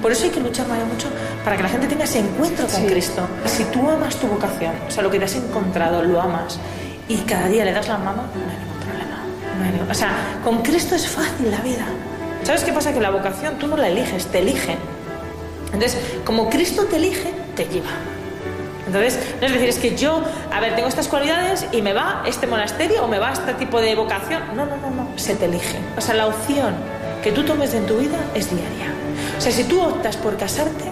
[0.02, 1.08] Por eso hay que luchar María, mucho
[1.44, 2.88] para que la gente tenga ese encuentro con Sí.
[2.88, 3.28] Cristo.
[3.46, 6.58] Si tú amas tu vocación, o sea, lo que te has encontrado, lo amas,
[7.10, 8.67] y cada día le das la mano, no
[9.90, 11.86] O sea, con Cristo es fácil la vida.
[12.44, 12.94] ¿Sabes qué pasa?
[12.94, 14.78] Que la vocación tú no la eliges, te eligen.
[15.74, 17.90] Entonces, como Cristo te elige, te lleva.
[18.86, 22.24] Entonces, no es decir, es que yo, a ver, tengo estas cualidades y me va
[22.26, 24.42] este monasterio o me va este tipo de vocación.
[24.56, 25.78] No, no, no, no, se te elige.
[25.98, 26.74] O sea, la opción
[27.22, 28.94] que tú tomes en tu vida es diaria.
[29.38, 30.86] O sea, si tú optas por casarte,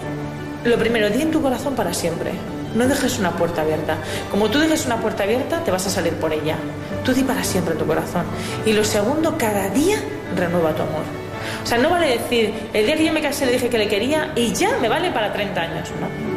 [0.64, 2.32] lo primero, di en tu corazón para siempre.
[2.76, 3.96] No dejes una puerta abierta.
[4.30, 6.56] Como tú dejes una puerta abierta, te vas a salir por ella.
[7.04, 8.24] Tú di para siempre tu corazón.
[8.66, 9.96] Y lo segundo, cada día
[10.36, 11.02] renueva tu amor.
[11.64, 13.88] O sea, no vale decir, el día que yo me casé le dije que le
[13.88, 15.90] quería y ya me vale para 30 años.
[16.00, 16.36] No.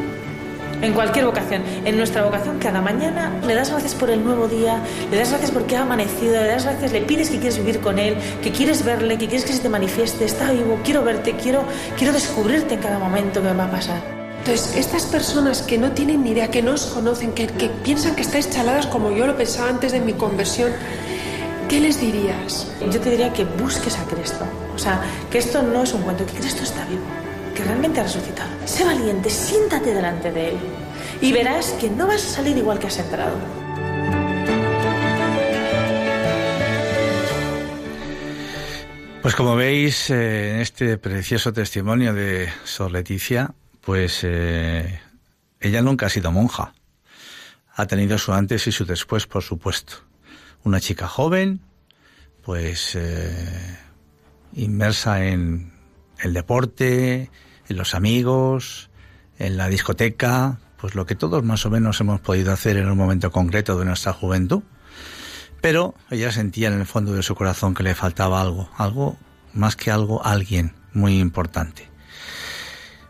[0.86, 1.62] En cualquier vocación.
[1.84, 5.52] En nuestra vocación, cada mañana le das gracias por el nuevo día, le das gracias
[5.52, 8.86] porque ha amanecido, le das gracias, le pides que quieres vivir con él, que quieres
[8.86, 11.66] verle, que quieres que se te manifieste, está vivo, quiero verte, quiero,
[11.98, 14.19] quiero descubrirte en cada momento que me va a pasar.
[14.40, 18.16] Entonces, estas personas que no tienen ni idea, que no os conocen, que, que piensan
[18.16, 20.72] que estáis chaladas como yo lo pensaba antes de mi conversión,
[21.68, 22.68] ¿qué les dirías?
[22.92, 24.46] Yo te diría que busques a Cristo.
[24.74, 27.04] O sea, que esto no es un cuento, que Cristo está vivo,
[27.54, 28.50] que realmente ha resucitado.
[28.66, 30.58] Sé valiente, siéntate delante de Él
[31.22, 33.36] y verás que no vas a salir igual que has entrado.
[39.22, 45.02] Pues como veis eh, en este precioso testimonio de Sor Leticia, pues eh,
[45.60, 46.74] ella nunca ha sido monja.
[47.76, 49.94] Ha tenido su antes y su después, por supuesto.
[50.64, 51.62] Una chica joven,
[52.44, 53.78] pues eh,
[54.54, 55.74] inmersa en
[56.20, 57.32] el deporte,
[57.68, 58.90] en los amigos,
[59.38, 62.98] en la discoteca, pues lo que todos más o menos hemos podido hacer en un
[62.98, 64.64] momento concreto de nuestra juventud.
[65.62, 69.18] Pero ella sentía en el fondo de su corazón que le faltaba algo, algo
[69.54, 71.89] más que algo, alguien muy importante.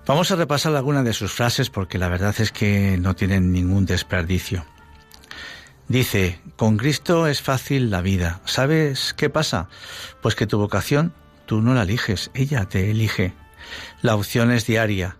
[0.09, 3.85] Vamos a repasar algunas de sus frases porque la verdad es que no tienen ningún
[3.85, 4.65] desperdicio.
[5.87, 8.41] Dice, con Cristo es fácil la vida.
[8.45, 9.69] ¿Sabes qué pasa?
[10.19, 11.13] Pues que tu vocación
[11.45, 13.35] tú no la eliges, ella te elige.
[14.01, 15.17] La opción es diaria.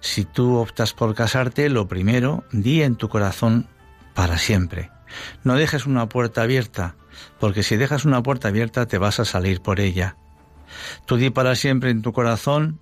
[0.00, 3.68] Si tú optas por casarte, lo primero, di en tu corazón
[4.14, 4.90] para siempre.
[5.44, 6.94] No dejes una puerta abierta,
[7.38, 10.16] porque si dejas una puerta abierta te vas a salir por ella.
[11.04, 12.80] Tú di para siempre en tu corazón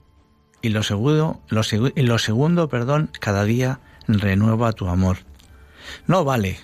[0.62, 1.62] y lo segundo, lo,
[1.96, 5.18] lo segundo, perdón, cada día renueva tu amor.
[6.06, 6.58] No vale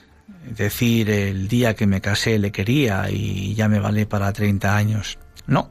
[0.45, 5.19] decir el día que me casé le quería y ya me vale para 30 años.
[5.47, 5.71] No.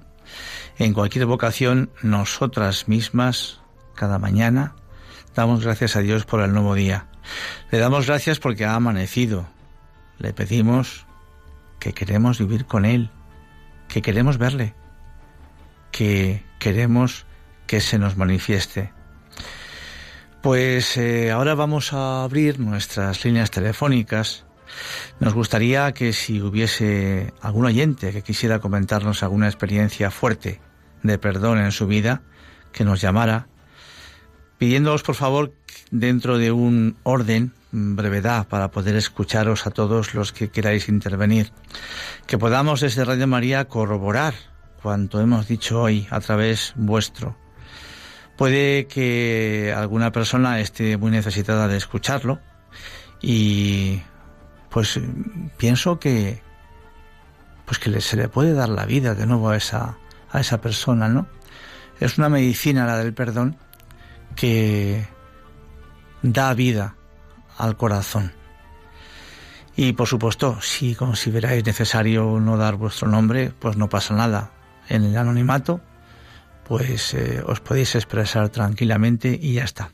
[0.77, 3.61] En cualquier vocación, nosotras mismas,
[3.95, 4.75] cada mañana,
[5.33, 7.07] damos gracias a Dios por el nuevo día.
[7.71, 9.47] Le damos gracias porque ha amanecido.
[10.19, 11.05] Le pedimos
[11.79, 13.09] que queremos vivir con Él,
[13.87, 14.73] que queremos verle,
[15.91, 17.25] que queremos
[17.67, 18.91] que se nos manifieste.
[20.41, 24.45] Pues eh, ahora vamos a abrir nuestras líneas telefónicas.
[25.19, 30.61] Nos gustaría que si hubiese algún oyente que quisiera comentarnos alguna experiencia fuerte
[31.01, 32.21] de perdón en su vida,
[32.71, 33.47] que nos llamara,
[34.59, 35.51] pidiéndoos por favor
[35.89, 41.51] dentro de un orden, brevedad, para poder escucharos a todos los que queráis intervenir,
[42.27, 44.35] que podamos desde Radio María corroborar
[44.81, 47.35] cuanto hemos dicho hoy a través vuestro
[48.37, 52.39] Puede que alguna persona esté muy necesitada de escucharlo
[53.21, 54.01] y
[54.69, 54.99] pues
[55.57, 56.41] pienso que
[57.65, 59.97] pues que se le puede dar la vida de nuevo a esa
[60.31, 61.27] a esa persona, ¿no?
[61.99, 63.57] Es una medicina la del perdón
[64.35, 65.07] que
[66.21, 66.95] da vida
[67.57, 68.33] al corazón.
[69.77, 74.51] Y por supuesto, si consideráis necesario no dar vuestro nombre, pues no pasa nada.
[74.87, 75.81] En el anonimato
[76.67, 79.91] pues eh, os podéis expresar tranquilamente y ya está.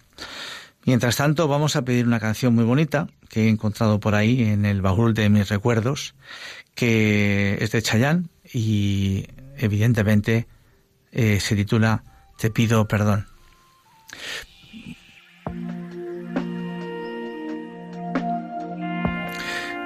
[0.86, 4.66] Mientras tanto, vamos a pedir una canción muy bonita que he encontrado por ahí en
[4.66, 6.16] el baúl de mis recuerdos,
[6.74, 10.48] que es de Chayanne y evidentemente
[11.12, 12.04] eh, se titula
[12.38, 13.28] Te pido perdón.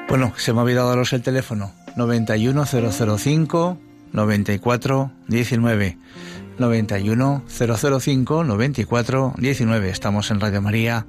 [0.08, 3.80] Bueno, se me ha olvidado daros el teléfono 91005
[4.14, 5.98] 9419
[6.58, 9.90] 91 005 94 19.
[9.90, 11.06] Estamos en Radio María,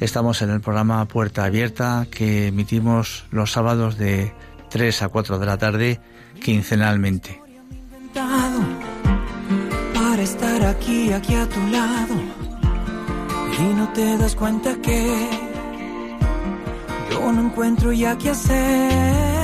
[0.00, 4.32] estamos en el programa Puerta Abierta que emitimos los sábados de
[4.70, 6.00] 3 a 4 de la tarde
[6.42, 7.40] quincenalmente.
[9.94, 12.14] Para estar aquí, aquí a tu lado,
[13.58, 15.28] y no te das cuenta que
[17.10, 19.43] yo no encuentro ya qué hacer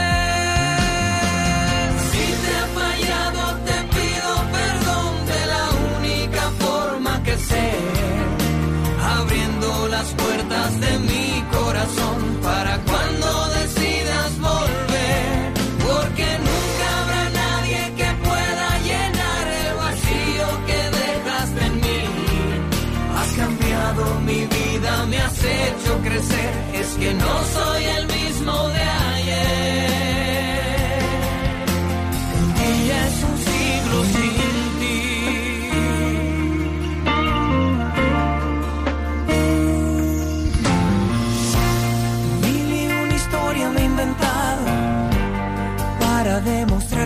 [10.81, 19.75] De mi corazón para cuando decidas volver, porque nunca habrá nadie que pueda llenar el
[19.75, 22.01] vacío que dejaste en mí.
[23.17, 28.10] Has cambiado mi vida, me has hecho crecer, es que no soy el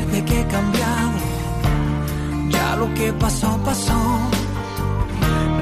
[0.03, 1.11] que he cambiado.
[2.49, 4.19] Ya lo que pasó, pasó.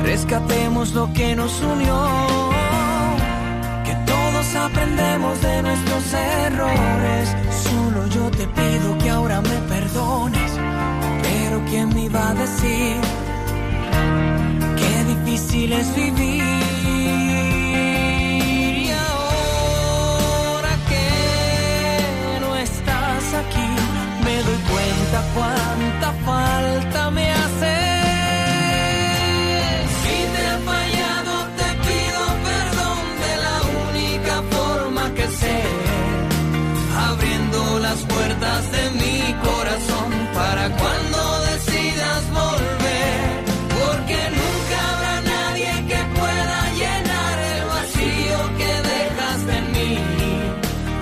[0.03, 2.07] Rescatemos lo que nos unió.
[3.86, 7.36] Que todos aprendemos de nuestros errores.
[7.63, 10.51] Solo yo te pido que ahora me perdones.
[11.21, 12.95] Pero ¿quién me iba a decir?
[14.77, 16.62] Qué difícil es vivir
[25.22, 27.74] cuánta falta me haces.
[30.01, 33.57] Si te he fallado, te pido perdón de la
[33.89, 35.59] única forma que sé,
[37.09, 41.20] abriendo las puertas de mi corazón para cuando
[41.51, 43.22] decidas volver,
[43.80, 49.93] porque nunca habrá nadie que pueda llenar el vacío que dejaste en mí.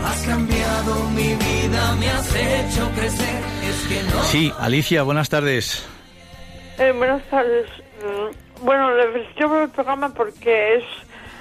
[0.08, 3.41] Has cambiado mi vida, me has hecho crecer
[4.24, 5.88] Sí, Alicia, buenas tardes.
[6.80, 7.68] Eh, buenas tardes.
[8.04, 10.84] Mm, Bueno, le felicito por el programa porque es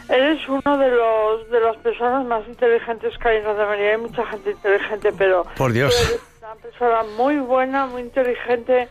[0.09, 3.91] él es uno de los de las personas más inteligentes que hay en María.
[3.93, 5.95] Hay mucha gente inteligente, pero Por Dios.
[6.09, 8.89] eres una persona muy buena, muy inteligente.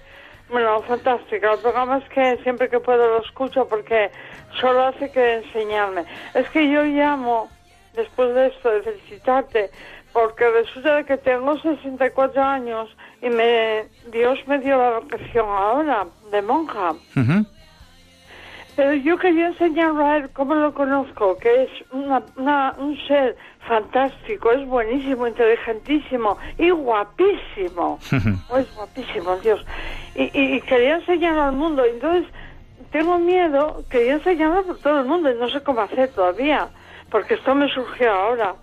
[0.50, 1.54] Bueno, fantástica.
[1.54, 4.10] El programa es que siempre que puedo lo escucho porque
[4.60, 6.06] solo hace que enseñarme.
[6.34, 7.50] Es que yo llamo
[7.94, 9.70] después de esto de felicitarte
[10.14, 12.89] porque resulta de que tengo 64 años
[13.22, 16.93] y me Dios me dio la vocación ahora de monja.
[18.76, 23.36] Pero yo quería enseñarlo a él cómo lo conozco, que es una, una- un ser
[23.68, 27.99] fantástico, es buenísimo, inteligentísimo y guapísimo.
[28.57, 29.64] Es guapísimo, Dios.
[30.16, 31.84] Y, y- y quería enseñarlo al mundo.
[31.84, 32.26] Entonces,
[32.91, 36.70] tengo miedo, quería enseñarlo por todo el mundo y no sé cómo hacer todavía,
[37.12, 38.55] porque esto me surgió ahora.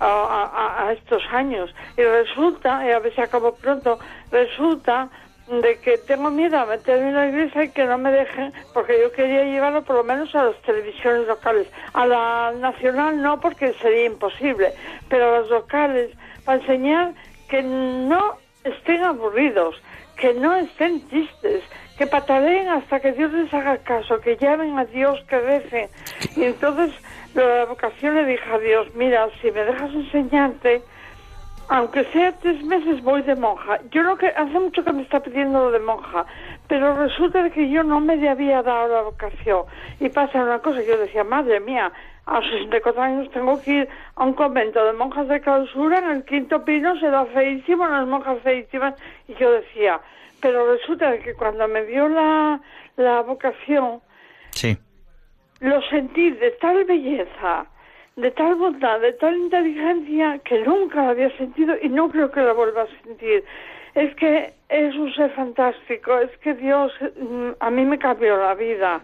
[0.00, 3.98] A, a- estos años y resulta, y a ver si acabo pronto,
[4.30, 5.08] resulta
[5.46, 9.00] de que tengo miedo a meterme en la iglesia y que no me dejen, porque
[9.00, 11.68] yo quería llevarlo por lo menos a las televisiones locales.
[11.92, 14.72] A la nacional no, porque sería imposible,
[15.08, 16.10] pero a las locales,
[16.44, 17.12] para enseñar
[17.48, 19.80] que no estén aburridos,
[20.16, 21.62] que no estén tristes,
[21.98, 25.88] que pataleen hasta que Dios les haga caso, que llamen a Dios, que recen.
[26.36, 26.92] Y entonces
[27.34, 30.82] lo de la vocación le dije a Dios, mira, si me dejas enseñarte,
[31.68, 33.80] aunque sea tres meses voy de monja.
[33.90, 36.26] Yo no que hace mucho que me está pidiendo lo de monja,
[36.68, 39.62] pero resulta que yo no me había dado la vocación.
[40.00, 41.90] Y pasa una cosa, yo decía, madre mía,
[42.26, 46.10] a los 64 años tengo que ir a un convento de monjas de clausura, en
[46.10, 48.94] el quinto pino se da feísimo, las monjas feísimas,
[49.28, 50.00] y yo decía,
[50.40, 52.60] pero resulta que cuando me dio la,
[52.96, 54.00] la vocación,
[54.54, 54.78] Sí.
[55.60, 57.66] Lo sentí de tal belleza,
[58.16, 62.40] de tal bondad, de tal inteligencia que nunca la había sentido y no creo que
[62.40, 63.44] la vuelva a sentir.
[63.94, 68.54] Es que es un ser fantástico, es que Dios mm, a mí me cambió la
[68.54, 69.00] vida.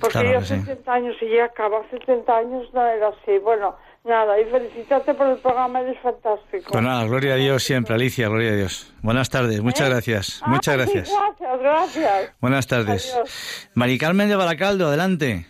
[0.00, 0.62] Porque Claro yo hace sí.
[0.64, 3.38] 70 años y ya acabo, hace 70 años no era así.
[3.38, 6.72] Bueno, nada, y felicitarte por el programa, eres fantástico.
[6.72, 8.92] Pues nada, gloria a Dios siempre, Alicia, gloria a Dios.
[9.02, 11.12] Buenas tardes, muchas gracias, Ah, muchas sí, gracias.
[11.16, 12.34] gracias, gracias.
[12.40, 13.14] Buenas tardes.
[13.14, 13.70] Adiós.
[13.74, 15.46] Mari Carmen de Baracaldo, adelante.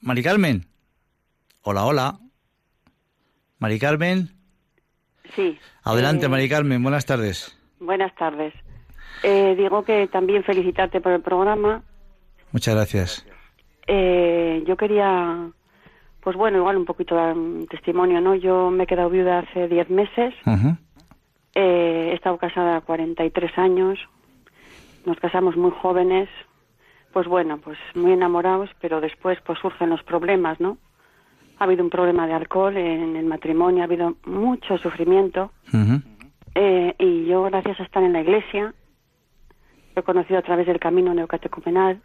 [0.00, 0.64] Mari Carmen.
[1.62, 2.18] Hola, hola.
[3.58, 4.30] Mari Carmen.
[5.34, 5.58] Sí.
[5.82, 7.56] Adelante, Eh, Mari Carmen, buenas tardes.
[7.80, 8.54] Buenas tardes.
[9.22, 11.82] Eh, digo que también felicitarte por el programa.
[12.52, 13.26] Muchas gracias.
[13.86, 15.50] Eh, yo quería,
[16.20, 18.34] pues bueno, igual un poquito dar un testimonio, ¿no?
[18.34, 20.34] Yo me he quedado viuda hace 10 meses.
[20.46, 20.76] Ujú.
[21.54, 23.98] Eh, he estado casada 43 años.
[25.04, 26.28] Nos casamos muy jóvenes.
[27.18, 30.78] Pues bueno, pues muy enamorados, pero después pues surgen los problemas, ¿no?
[31.58, 35.50] Ha habido un problema de alcohol en el matrimonio, ha habido mucho sufrimiento.
[36.54, 38.72] Eh, y yo, gracias a estar en la iglesia,
[39.96, 42.00] he conocido a través del camino neocatecumenal,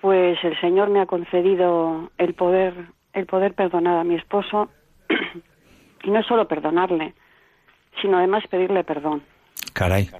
[0.00, 2.74] pues el Señor me ha concedido el poder,
[3.12, 4.68] el poder perdonar a mi esposo
[6.02, 7.14] y no solo perdonarle,
[8.00, 9.22] sino además pedirle perdón.
[9.72, 10.10] Caray.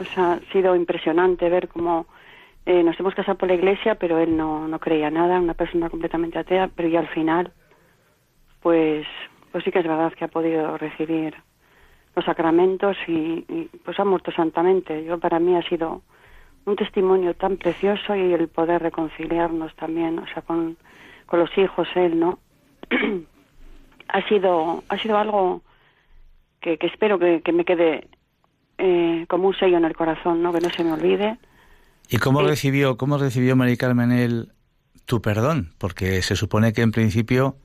[0.00, 2.06] O sea, ha sido impresionante ver cómo
[2.64, 5.90] eh, nos hemos casado por la iglesia, pero él no, no creía nada, una persona
[5.90, 7.52] completamente atea, pero ya al final,
[8.62, 9.06] pues,
[9.52, 11.34] pues sí que es verdad que ha podido recibir
[12.16, 15.04] los sacramentos y, y, pues ha muerto santamente.
[15.04, 16.02] Yo para mí ha sido
[16.64, 20.78] un testimonio tan precioso y el poder reconciliarnos también, o sea, con,
[21.26, 22.38] con los hijos, él, ¿no?
[24.08, 25.60] ha sido ha sido algo
[26.60, 28.08] que, que espero que me quede
[28.80, 30.52] eh, como un sello en el corazón, ¿no?
[30.52, 31.38] Que no se me olvide.
[32.08, 32.46] ¿Y cómo Sí.
[32.46, 34.52] recibió, cómo recibió Mari Carmen el
[35.06, 35.74] tu perdón?
[35.78, 37.56] Porque se supone que en principio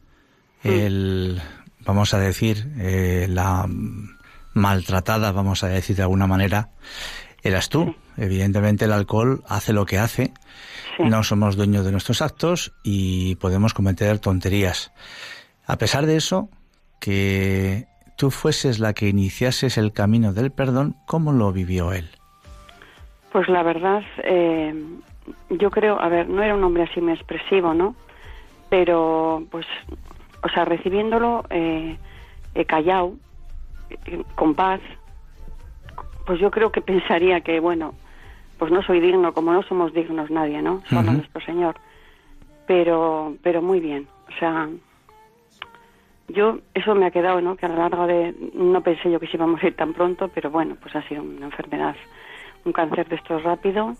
[0.63, 1.41] el,
[1.85, 4.17] vamos a decir, eh, la mm,
[4.53, 6.69] maltratada, vamos a decir de alguna manera,
[7.43, 7.95] eras tú.
[8.17, 10.33] Evidentemente el alcohol hace lo que hace.
[10.97, 11.03] Sí.
[11.03, 14.91] No somos dueños de nuestros actos y podemos cometer tonterías.
[15.67, 16.49] A pesar de eso,
[16.99, 22.09] que tú fueses la que iniciases el camino del perdón, ¿cómo lo vivió él?
[23.31, 24.73] Pues la verdad, eh,
[25.49, 27.95] yo creo, a ver, no era un hombre así muy expresivo, ¿no?
[28.69, 29.65] Pero, pues,
[30.43, 31.97] o sea, recibiéndolo eh,
[32.53, 33.15] eh, callado,
[33.89, 34.79] eh, con paz,
[36.25, 37.93] pues yo creo que pensaría que, bueno,
[38.57, 40.81] pues no soy digno, como no somos dignos nadie, ¿no?
[40.89, 41.75] Solo nuestro Señor.
[42.67, 44.69] Pero, pero muy bien, o sea,
[46.27, 47.55] yo, eso me ha quedado, ¿no?
[47.55, 50.27] Que a lo largo de, no pensé yo que sí íbamos a ir tan pronto,
[50.29, 51.95] pero bueno, pues ha sido una enfermedad,
[52.63, 53.95] un cáncer de estos rápido.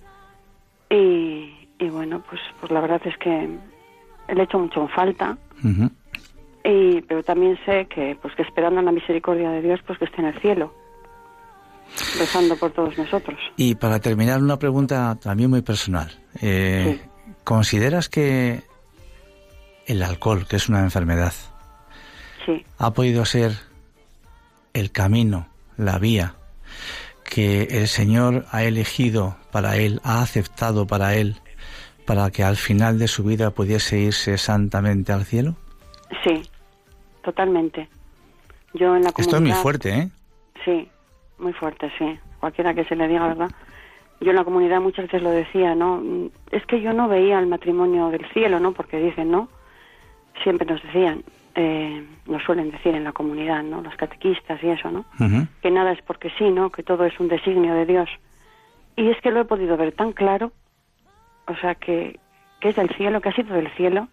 [0.89, 3.29] Y, y bueno, pues, pues la verdad es que
[4.33, 5.37] le he hecho mucho en falta.
[6.63, 10.21] Y, pero también sé que, pues que esperando la misericordia de Dios, pues que esté
[10.21, 10.73] en el cielo.
[12.17, 13.37] rezando por todos nosotros.
[13.57, 16.11] Y para terminar, una pregunta también muy personal.
[16.41, 17.01] Eh,
[17.43, 18.63] ¿Consideras que
[19.85, 21.33] el alcohol, que es una enfermedad,
[22.45, 23.53] Sí, ha podido ser
[24.73, 26.35] el camino, la vía
[27.23, 31.35] que el Señor ha elegido para él, ha aceptado para él,
[32.05, 35.55] para que al final de su vida pudiese irse santamente al cielo?
[36.23, 36.43] sí,
[37.23, 37.89] totalmente.
[38.73, 39.19] Yo en la comunidad...
[39.19, 40.09] Esto es muy fuerte, ¿eh?
[40.63, 40.87] Sí,
[41.39, 42.17] muy fuerte, sí.
[42.39, 43.49] Cualquiera que se le diga, ¿verdad?
[44.21, 46.01] Yo en la comunidad muchas veces lo decía, ¿no?
[46.51, 48.73] Es que yo no veía el matrimonio del cielo, ¿no?
[48.73, 49.49] Porque dicen, ¿no?
[50.43, 51.23] Siempre nos decían,
[51.55, 53.81] eh, nos suelen decir en la comunidad, ¿no?
[53.81, 55.05] Los catequistas y eso, ¿no?
[55.61, 56.69] Que nada es porque sí, ¿no?
[56.69, 58.09] Que todo es un designio de Dios.
[58.97, 60.51] Y es que lo he podido ver tan claro,
[61.47, 62.19] o sea, que,
[62.59, 64.07] que es del cielo, que ha sido del cielo.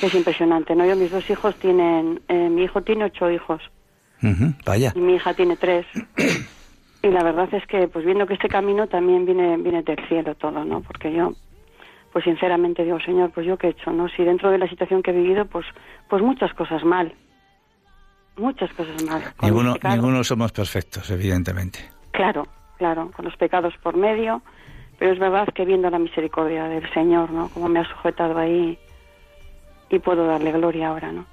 [0.00, 0.84] que Es impresionante, ¿no?
[0.84, 3.62] Yo mis dos hijos tienen, eh, mi hijo tiene ocho hijos
[4.64, 4.92] Vaya.
[4.94, 5.86] y mi hija tiene tres.
[7.02, 10.34] Y la verdad es que, pues viendo que este camino también viene, viene del cielo
[10.36, 10.80] todo, ¿no?
[10.80, 11.34] Porque yo,
[12.14, 14.08] pues sinceramente digo, Señor, pues yo qué he hecho, ¿no?
[14.08, 15.66] Si dentro de la situación que he vivido, pues,
[16.08, 17.12] pues muchas cosas mal.
[18.36, 19.20] Muchas cosas mal.
[19.42, 21.80] Ninguno, ninguno somos perfectos, evidentemente.
[22.12, 22.46] Claro,
[22.78, 24.42] claro, con los pecados por medio.
[24.96, 27.48] Pero es verdad que viendo la misericordia del Señor, ¿no?
[27.48, 28.78] Como me ha sujetado ahí
[29.90, 31.26] y puedo darle gloria ahora, ¿no?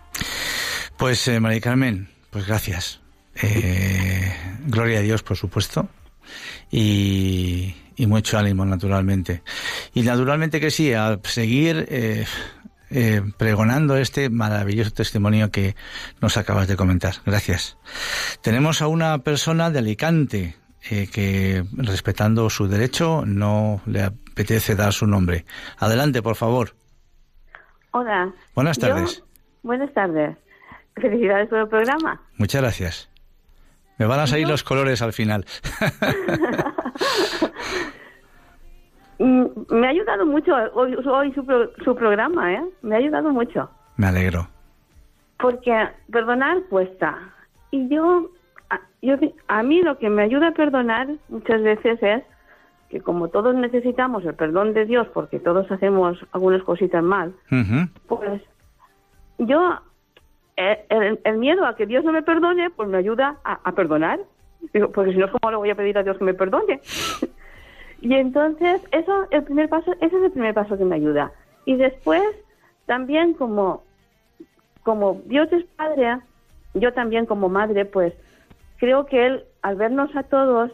[0.97, 3.03] Pues, eh, María Carmen, pues gracias.
[3.39, 4.33] Eh,
[4.65, 5.87] gloria a Dios, por supuesto.
[6.71, 9.43] Y, y mucho ánimo, naturalmente.
[9.93, 12.25] Y naturalmente que sí, a seguir eh,
[12.89, 15.75] eh, pregonando este maravilloso testimonio que
[16.19, 17.13] nos acabas de comentar.
[17.25, 17.77] Gracias.
[18.41, 20.55] Tenemos a una persona de Alicante
[20.89, 25.45] eh, que, respetando su derecho, no le apetece dar su nombre.
[25.77, 26.75] Adelante, por favor.
[27.91, 28.33] Hola.
[28.55, 29.23] Buenas Yo- tardes.
[29.61, 30.37] buenas tardes.
[30.95, 32.19] Felicidades por el programa.
[32.37, 33.10] Muchas gracias.
[34.01, 35.45] Me van a salir los colores al final.
[39.19, 42.63] Mm, Me ha ayudado mucho hoy, hoy su, pro- su programa, ¿eh?
[42.81, 43.69] Me ha ayudado mucho.
[43.97, 44.47] Me alegro.
[45.37, 45.71] Porque
[46.11, 47.19] perdonar cuesta.
[47.69, 48.31] Y yo,
[48.71, 52.23] a, yo, a mí lo que me ayuda a perdonar muchas veces es
[52.89, 57.31] que como todos necesitamos el perdón de Dios porque todos hacemos algunas cositas mal,
[58.07, 58.41] pues
[59.37, 59.79] yo,
[60.89, 64.19] el, el miedo a que Dios no me perdone, pues me ayuda a, perdonar.
[64.93, 66.81] Porque si no, ¿cómo le voy a pedir a Dios que me perdone?
[68.01, 71.31] y entonces, eso, el primer paso, ese es el primer paso que me ayuda.
[71.65, 72.23] Y después,
[72.85, 73.83] también como,
[74.83, 76.19] como Dios es Padre,
[76.73, 78.13] yo también como madre, pues
[78.77, 80.71] creo que Él, al vernos a todos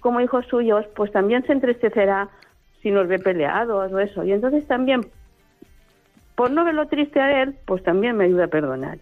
[0.00, 2.28] como hijos suyos, pues también se entristecerá
[2.82, 4.22] si nos ve peleados o eso.
[4.24, 5.00] Y entonces también
[6.34, 8.98] por no verlo triste a él, pues también me ayuda a perdonar.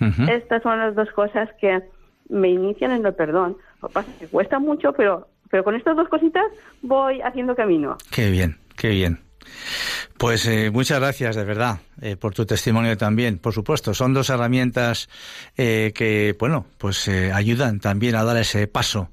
[0.00, 1.82] Estas son las dos cosas que
[2.28, 3.56] me inician en el perdón.
[3.82, 6.44] Lo que pasa que cuesta mucho, pero, pero con estas dos cositas
[6.82, 7.96] voy haciendo camino.
[8.10, 9.20] Qué bien, qué bien.
[10.18, 13.38] Pues eh, muchas gracias, de verdad, eh, por tu testimonio también.
[13.38, 15.08] Por supuesto, son dos herramientas
[15.56, 19.10] eh, que, bueno, pues eh, ayudan también a dar ese paso,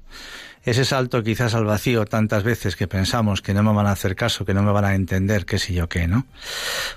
[0.62, 4.16] ese salto quizás al vacío tantas veces que pensamos que no me van a hacer
[4.16, 6.26] caso, que no me van a entender, qué sé yo qué, ¿no?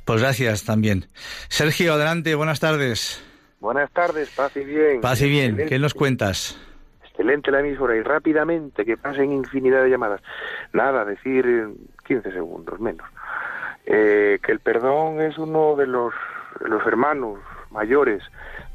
[0.05, 1.07] Pues gracias también.
[1.49, 3.21] Sergio, adelante, buenas tardes.
[3.59, 5.01] Buenas tardes, paz y bien.
[5.01, 6.59] Paz y bien, Excelente, ¿qué nos cuentas?
[7.03, 10.21] Excelente la emisora y rápidamente que pasen infinidad de llamadas.
[10.73, 13.07] Nada, decir en 15 segundos menos.
[13.85, 16.13] Eh, que el perdón es uno de los,
[16.59, 17.39] los hermanos
[17.71, 18.21] mayores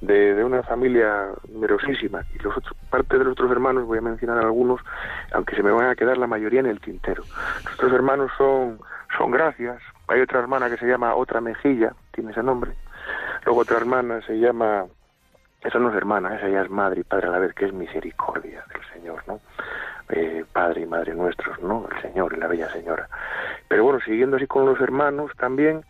[0.00, 4.02] de, de una familia numerosísima y los otros, parte de los otros hermanos voy a
[4.02, 4.80] mencionar algunos,
[5.32, 7.22] aunque se me van a quedar la mayoría en el tintero.
[7.64, 8.80] Los otros hermanos son
[9.16, 9.80] son gracias.
[10.08, 12.72] Hay otra hermana que se llama otra mejilla, tiene ese nombre.
[13.44, 14.86] Luego otra hermana se llama
[15.64, 17.72] esa no es hermana, esa ya es madre y padre a la vez, que es
[17.72, 19.40] misericordia del Señor, ¿no?
[20.08, 21.88] Eh, padre y madre nuestros, ¿no?
[21.94, 23.08] El Señor y la bella señora.
[23.68, 25.84] Pero bueno, siguiendo así con los hermanos también,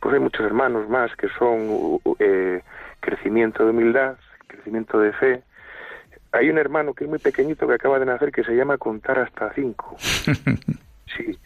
[0.00, 2.62] pues hay muchos hermanos más que son eh,
[3.00, 5.42] crecimiento de humildad, crecimiento de fe.
[6.32, 9.18] Hay un hermano que es muy pequeñito que acaba de nacer que se llama contar
[9.18, 9.96] hasta cinco.
[11.16, 11.36] Sí.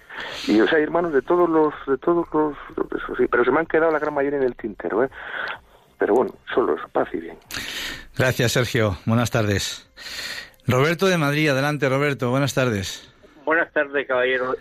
[0.47, 3.51] Y o sea, hay hermanos de todos los, de todos los, eso sí, pero se
[3.51, 5.11] me han quedado la gran mayoría en el tintero, ¿eh?
[5.99, 7.37] Pero bueno, solo eso, paz y bien.
[8.17, 8.97] Gracias, Sergio.
[9.07, 9.91] Buenas tardes.
[10.67, 12.31] Roberto de Madrid, adelante, Roberto.
[12.31, 13.13] Buenas tardes.
[13.45, 14.57] Buenas tardes, caballero.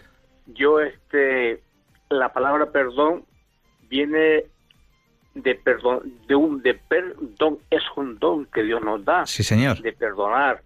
[0.47, 1.61] Yo, este,
[2.09, 3.25] la palabra perdón
[3.89, 4.45] viene
[5.35, 9.25] de perdón, de un de perdón es un don que Dios nos da.
[9.25, 9.81] Sí, señor.
[9.81, 10.61] De perdonar.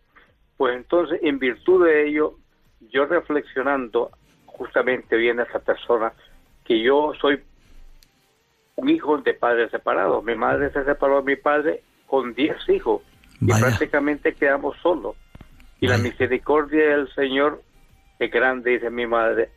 [0.57, 2.35] Pues entonces, en virtud de ello,
[2.91, 4.11] yo reflexionando,
[4.58, 6.12] justamente viene esa persona
[6.66, 7.41] que yo soy
[8.76, 10.24] un hijo de padres separados.
[10.24, 13.01] Mi madre se separó de mi padre con 10 hijos.
[13.41, 15.16] y prácticamente quedamos solos.
[15.80, 17.62] Y la misericordia del Señor
[18.20, 19.49] es grande, dice mi madre.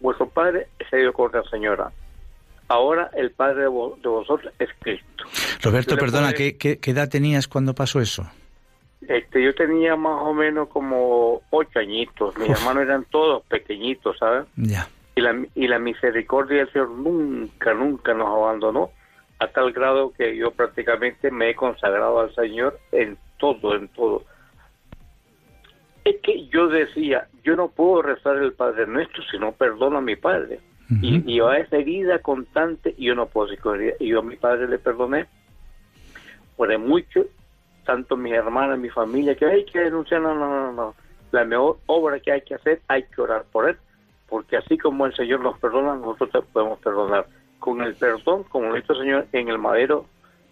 [0.00, 1.90] Vuestro padre se dio con la señora.
[2.68, 5.24] Ahora el padre de, vosotros es Cristo.
[5.62, 8.26] Roberto, perdona, ¿qué, ¿qué, edad tenías cuando pasó eso?
[9.08, 12.36] Este, yo tenía más o menos como ocho añitos.
[12.38, 14.46] Mis hermanos eran todos pequeñitos, ¿sabes?
[14.56, 14.88] Ya.
[15.16, 18.90] Y la, y la misericordia del Señor nunca, nunca nos abandonó,
[19.38, 24.24] a tal grado que yo prácticamente me he consagrado al Señor en todo, en todo.
[26.04, 30.02] Es que yo decía, yo no puedo rezar el Padre Nuestro si no perdono a
[30.02, 30.60] mi Padre.
[31.00, 33.54] y, y, a esa herida constante, yo no puedo.
[33.98, 35.26] Y yo a mi Padre le perdoné.
[36.56, 37.24] Por mucho,
[37.84, 40.94] tanto mis hermanas, mi familia, que hay que denunciar, no, no, no, no.
[41.30, 43.76] La mejor obra que hay que hacer, hay que orar por él.
[44.28, 47.26] Porque así como el Señor nos perdona, nosotros podemos perdonar.
[47.58, 50.06] Con el perdón, como lo hizo el Señor en el madero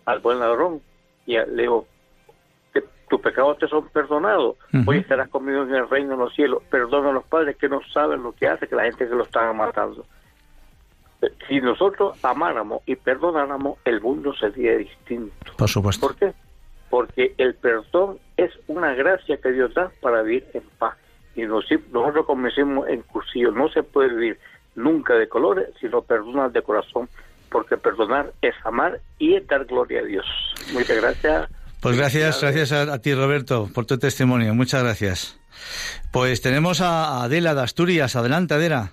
[0.05, 0.81] al buen ladrón.
[1.27, 1.87] Y le digo,
[3.13, 4.57] tus pecados te son perdonados.
[4.87, 6.63] Hoy estarás conmigo en el reino de los cielos.
[6.71, 9.25] Perdona a los padres que no saben lo que hace, que la gente que lo
[9.25, 10.07] está matando.
[11.47, 15.53] Si nosotros amáramos y perdonáramos, el mundo sería distinto.
[15.57, 16.07] Por supuesto.
[16.07, 16.33] ¿Por qué?
[16.93, 20.95] Porque el perdón es una gracia que Dios da para vivir en paz.
[21.35, 24.39] Y nosotros como decimos en cursillo, no se puede vivir
[24.75, 27.09] nunca de colores, sino perdonar de corazón,
[27.51, 30.27] porque perdonar es amar y es dar gloria a Dios.
[30.75, 31.49] Muchas gracias.
[31.81, 34.53] Pues gracias, gracias a, ti Roberto por tu testimonio.
[34.53, 35.41] Muchas gracias.
[36.13, 38.17] Pues tenemos a Adela de Asturias.
[38.17, 38.93] Adelante, Adela.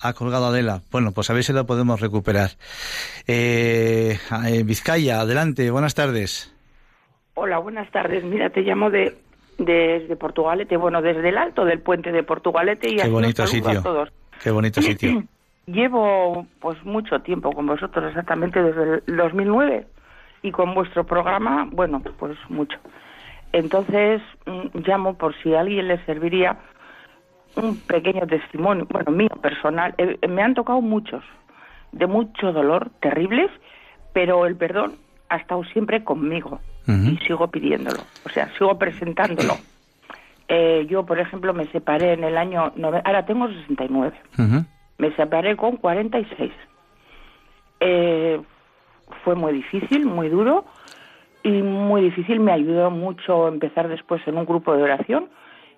[0.00, 0.82] Ha colgado Adela.
[0.90, 2.56] Bueno, pues a ver si la podemos recuperar.
[3.28, 5.70] Eh, eh, Vizcaya, adelante.
[5.70, 6.52] Buenas tardes.
[7.40, 8.24] Hola, buenas tardes.
[8.24, 9.16] Mira, te llamo de
[9.58, 14.08] desde Portugalete, bueno, desde el alto del puente de Portugalete y Qué bonito sitio.
[14.42, 15.22] Qué bonito sitio.
[15.66, 19.86] Llevo pues mucho tiempo con vosotros, exactamente desde el 2009
[20.42, 22.76] y con vuestro programa, bueno, pues mucho.
[23.52, 26.58] Entonces mm, llamo por si a alguien le serviría
[27.54, 29.94] un pequeño testimonio, bueno, mío personal.
[29.96, 31.22] Eh, me han tocado muchos,
[31.92, 33.48] de mucho dolor, terribles,
[34.12, 34.96] pero el perdón
[35.28, 36.58] ha estado siempre conmigo
[36.88, 39.54] y sigo pidiéndolo, o sea, sigo presentándolo.
[40.50, 42.72] Eh, yo, por ejemplo, me separé en el año,
[43.04, 44.16] ahora tengo 69,
[44.96, 46.50] me separé con 46.
[47.80, 48.40] Eh,
[49.24, 50.64] fue muy difícil, muy duro
[51.42, 52.40] y muy difícil.
[52.40, 55.28] Me ayudó mucho empezar después en un grupo de oración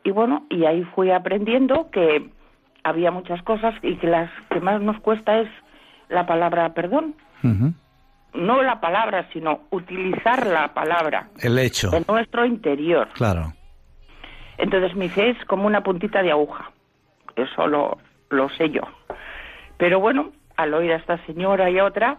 [0.04, 2.30] y bueno, y ahí fui aprendiendo que
[2.82, 5.48] había muchas cosas y que las que más nos cuesta es
[6.08, 7.14] la palabra perdón.
[8.34, 11.28] No la palabra, sino utilizar la palabra.
[11.40, 11.92] El hecho.
[11.92, 13.08] En nuestro interior.
[13.14, 13.52] Claro.
[14.58, 16.70] Entonces mi fe es como una puntita de aguja.
[17.34, 18.82] Eso lo, lo sé yo.
[19.78, 22.18] Pero bueno, al oír a esta señora y a otra,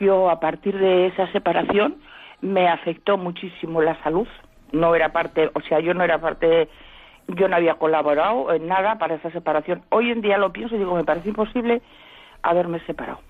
[0.00, 1.96] yo a partir de esa separación
[2.40, 4.28] me afectó muchísimo la salud.
[4.72, 6.68] No era parte, o sea, yo no era parte,
[7.28, 9.82] yo no había colaborado en nada para esa separación.
[9.90, 11.80] Hoy en día lo pienso y digo, me parece imposible
[12.42, 13.20] haberme separado.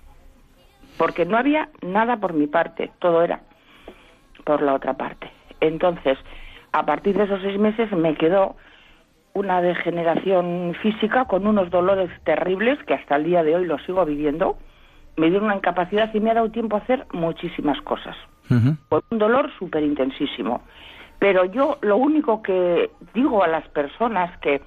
[0.99, 3.41] Porque no había nada por mi parte, todo era
[4.43, 5.31] por la otra parte.
[5.61, 6.19] Entonces,
[6.71, 8.55] a partir de esos seis meses me quedó
[9.33, 14.05] una degeneración física con unos dolores terribles que hasta el día de hoy lo sigo
[14.05, 14.57] viviendo
[15.19, 18.15] me dio una incapacidad y me ha dado tiempo a hacer muchísimas cosas.
[18.89, 20.61] Por un dolor súper intensísimo.
[21.19, 24.61] Pero yo lo único que digo a las personas que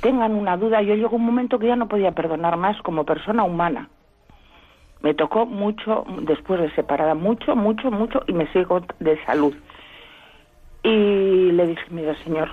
[0.00, 3.04] tengan una duda, yo llego a un momento que ya no podía perdonar más como
[3.04, 3.88] persona humana.
[5.02, 9.54] Me tocó mucho, después de separada, mucho, mucho, mucho, y me sigo de salud.
[10.82, 12.50] Y le dije, mira, señor,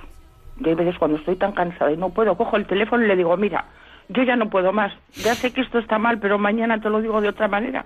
[0.58, 3.16] yo hay veces cuando estoy tan cansada y no puedo, cojo el teléfono y le
[3.16, 3.66] digo, mira,
[4.10, 7.02] yo ya no puedo más, ya sé que esto está mal, pero mañana te lo
[7.02, 7.86] digo de otra manera.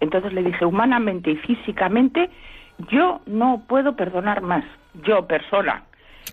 [0.00, 2.30] Entonces le dije, humanamente y físicamente,
[2.88, 4.64] yo no puedo perdonar más,
[5.02, 5.84] yo persona,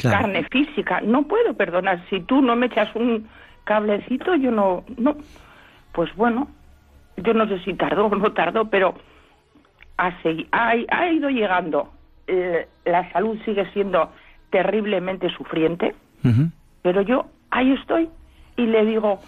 [0.02, 2.04] carne física, no puedo perdonar.
[2.10, 3.28] Si tú no me echas un
[3.66, 5.18] cablecito, yo no, no,
[5.92, 6.48] pues bueno,
[7.18, 8.96] yo no sé si tardó o no tardó, pero
[9.98, 10.14] ha,
[10.52, 11.92] ha, ido llegando.
[12.28, 14.12] Eh, la salud sigue siendo
[14.50, 15.96] terriblemente sufriente,
[16.82, 18.10] pero yo ahí estoy
[18.56, 19.20] y le digo,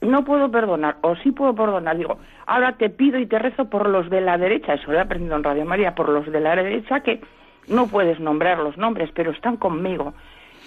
[0.00, 3.88] no puedo perdonar, o sí puedo perdonar, digo, ahora te pido y te rezo por
[3.88, 6.56] los de la derecha, eso lo he aprendido en Radio María, por los de la
[6.56, 7.20] derecha que
[7.68, 10.14] no puedes nombrar los nombres, pero están conmigo.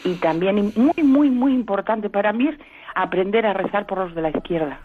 [0.03, 2.55] Y también muy, muy, muy importante para mí es
[2.95, 4.79] aprender a rezar por los de la izquierda.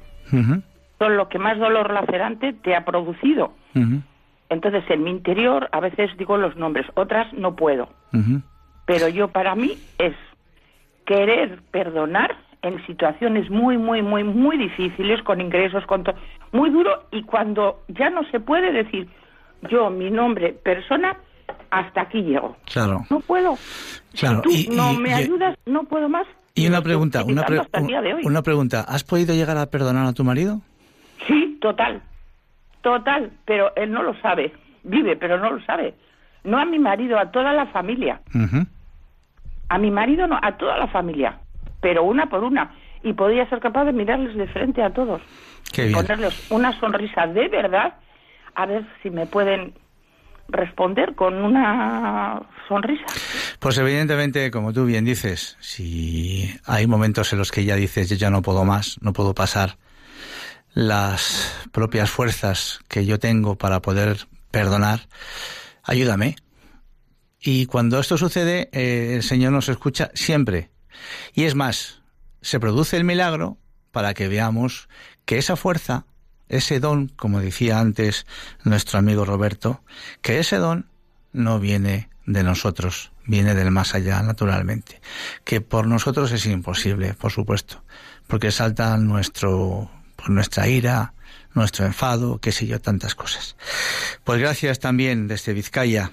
[1.02, 3.52] Son lo que más dolor lacerante te ha producido.
[4.48, 7.88] Entonces, en mi interior a veces digo los nombres, otras no puedo.
[8.86, 10.14] Pero yo para mí es
[11.06, 16.04] querer perdonar en situaciones muy, muy, muy, muy difíciles, con ingresos, con
[16.52, 19.08] muy duro, y cuando ya no se puede decir
[19.70, 21.16] yo, mi nombre, persona,
[21.70, 22.56] hasta aquí llego.
[22.72, 23.04] Claro.
[23.10, 23.56] No puedo.
[24.18, 24.42] Claro.
[24.42, 26.26] Tú y, no y- me y- ayudas, no puedo más.
[26.54, 27.62] y una pregunta, una, pre-
[28.24, 28.82] una pregunta.
[28.86, 30.60] ¿Has podido llegar a perdonar a tu marido?
[31.26, 32.02] Sí, total.
[32.82, 34.52] Total, pero él no lo sabe.
[34.82, 35.94] Vive, pero no lo sabe.
[36.44, 38.20] No a mi marido, a toda la familia.
[39.68, 41.38] A mi marido no, a toda la familia.
[41.80, 42.74] Pero una por una.
[43.04, 45.22] Y podría ser capaz de mirarles de frente a todos.
[45.72, 45.94] Qué bien.
[45.94, 47.94] Ponerles una sonrisa de verdad.
[48.54, 49.74] A ver si me pueden
[50.48, 53.06] responder con una sonrisa.
[53.60, 58.16] Pues evidentemente, como tú bien dices, si hay momentos en los que ya dices, yo
[58.16, 59.76] ya no puedo más, no puedo pasar
[60.74, 65.08] las propias fuerzas que yo tengo para poder perdonar,
[65.82, 66.36] ayúdame.
[67.40, 70.70] Y cuando esto sucede, eh, el Señor nos escucha siempre.
[71.34, 72.02] Y es más,
[72.40, 73.58] se produce el milagro
[73.90, 74.88] para que veamos
[75.24, 76.06] que esa fuerza,
[76.48, 78.26] ese don, como decía antes
[78.64, 79.82] nuestro amigo Roberto,
[80.20, 80.88] que ese don
[81.32, 85.00] no viene de nosotros, viene del más allá, naturalmente.
[85.44, 87.82] Que por nosotros es imposible, por supuesto,
[88.26, 89.90] porque salta nuestro,
[90.28, 91.14] nuestra ira,
[91.54, 93.56] nuestro enfado, qué sé yo, tantas cosas.
[94.24, 96.10] Pues gracias también desde Vizcaya.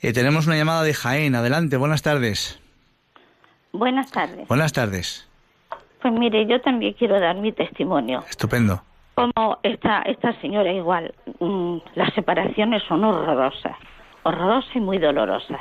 [0.00, 1.34] Eh, tenemos una llamada de Jaén.
[1.34, 2.60] Adelante, buenas tardes.
[3.72, 4.46] Buenas tardes.
[4.48, 5.28] Buenas tardes.
[6.00, 8.24] Pues mire, yo también quiero dar mi testimonio.
[8.28, 8.82] Estupendo.
[9.14, 13.76] Como esta, esta señora igual, mm, las separaciones son horrorosas,
[14.24, 15.60] horrorosas y muy dolorosas.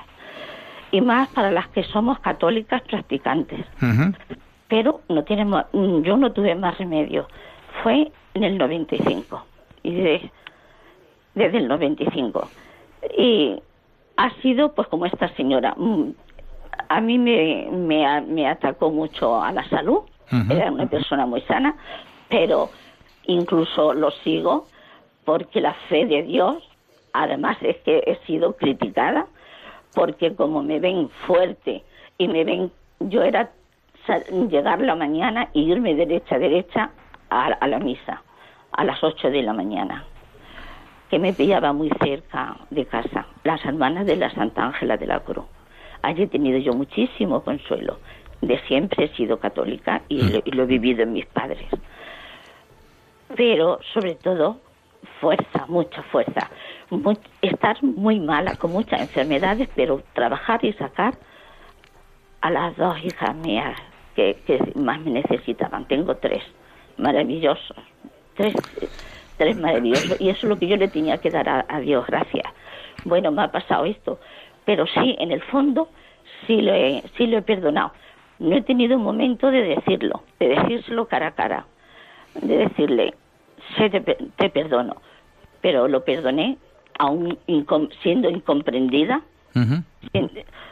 [0.92, 3.66] Y más para las que somos católicas practicantes.
[4.68, 7.28] Pero no tenemos, mm, yo no tuve más remedio.
[7.84, 9.44] Fue en el 95.
[9.84, 10.32] Y de-
[11.36, 12.50] desde el 95.
[13.18, 13.56] Y
[14.18, 15.74] ha sido pues como esta señora.
[15.78, 16.12] mm,
[16.90, 20.00] A mí me, me, a- me atacó mucho a la salud.
[20.50, 21.76] Era una persona muy sana,
[22.30, 22.70] pero
[23.24, 24.68] incluso lo sigo
[25.26, 26.58] porque la fe de Dios,
[27.14, 29.28] además es que he sido criticada,
[29.94, 31.84] porque como me ven fuerte
[32.18, 33.52] y me ven, yo era
[34.50, 36.92] llegar la mañana y irme derecha, derecha
[37.32, 38.22] a, a la misa,
[38.72, 40.06] a las 8 de la mañana,
[41.10, 45.22] que me pillaba muy cerca de casa, las hermanas de la Santa Ángela de la
[45.22, 45.46] Cruz.
[46.04, 48.00] Allí he tenido yo muchísimo consuelo.
[48.42, 50.22] De siempre he sido católica y
[50.52, 51.68] lo, he vivido en mis padres.
[53.36, 54.60] Pero, sobre todo,
[55.20, 56.50] fuerza, mucha fuerza.
[57.42, 61.14] Estar muy mala, con muchas enfermedades, pero trabajar y sacar
[62.42, 63.80] a las dos hijas mías
[64.16, 64.38] que
[64.76, 65.86] más me necesitaban.
[65.88, 66.44] Tengo tres
[66.98, 67.76] maravillosos,
[68.36, 68.56] tres,
[69.38, 70.18] tres maravillosos.
[70.20, 72.46] Y eso es lo que yo le tenía que dar a, a Dios, gracias.
[73.04, 74.20] Bueno, me ha pasado esto,
[74.66, 75.90] pero sí, en el fondo,
[76.46, 77.92] sí lo he, sí lo he perdonado.
[78.40, 81.66] No he tenido un momento de decirlo, de decírselo cara a cara,
[82.36, 83.14] de decirle,
[83.78, 84.96] sé, te, pe- te perdono,
[85.62, 86.58] pero lo perdoné
[87.00, 89.22] aún incom- siendo incomprendida,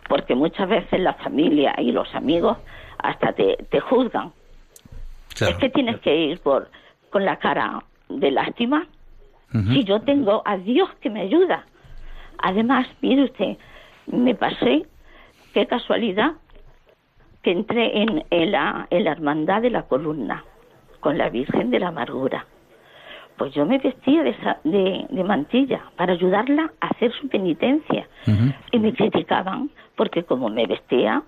[0.07, 2.57] porque muchas veces la familia y los amigos
[2.97, 4.33] hasta te, te juzgan.
[5.47, 6.69] Es que tienes que ir por
[7.09, 8.87] con la cara de lástima.
[9.51, 11.65] Si yo tengo a Dios que me ayuda.
[12.37, 13.57] Además, mire usted,
[14.05, 14.85] me pasé,
[15.55, 16.33] qué casualidad,
[17.41, 20.43] que entré en, en la, en la hermandad de la columna
[20.99, 22.45] con la Virgen de la Amargura.
[23.37, 24.35] Pues yo me vestía de,
[24.65, 28.07] de, de mantilla para ayudarla a hacer su penitencia.
[28.71, 31.23] Y me criticaban porque como me vestía,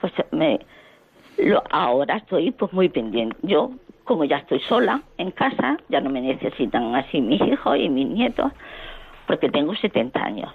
[0.00, 0.60] pues me,
[1.38, 3.36] lo, ahora estoy pues muy pendiente.
[3.42, 3.70] Yo,
[4.04, 8.06] como ya estoy sola en casa, ya no me necesitan así mis hijos y mis
[8.08, 8.52] nietos,
[9.26, 10.52] porque tengo 70 años.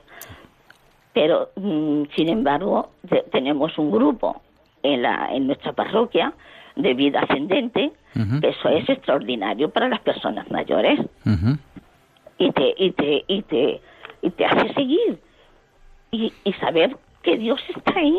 [1.13, 4.41] Pero, mm, sin embargo, te- tenemos un grupo
[4.82, 6.34] en, la, en nuestra parroquia
[6.75, 7.91] de vida ascendente,
[8.39, 10.99] que eso es extraordinario para las personas mayores
[12.38, 13.82] y te y te y te
[14.21, 15.19] y te hace seguir
[16.11, 18.17] y, y saber que Dios está ahí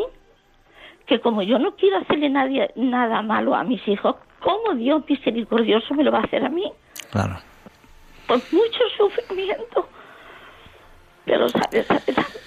[1.13, 5.93] que como yo no quiero hacerle nadie, nada malo a mis hijos cómo Dios misericordioso
[5.93, 6.71] me lo va a hacer a mí
[7.11, 7.35] Claro.
[8.27, 9.87] por mucho sufrimiento
[11.23, 12.39] pero sabes adelante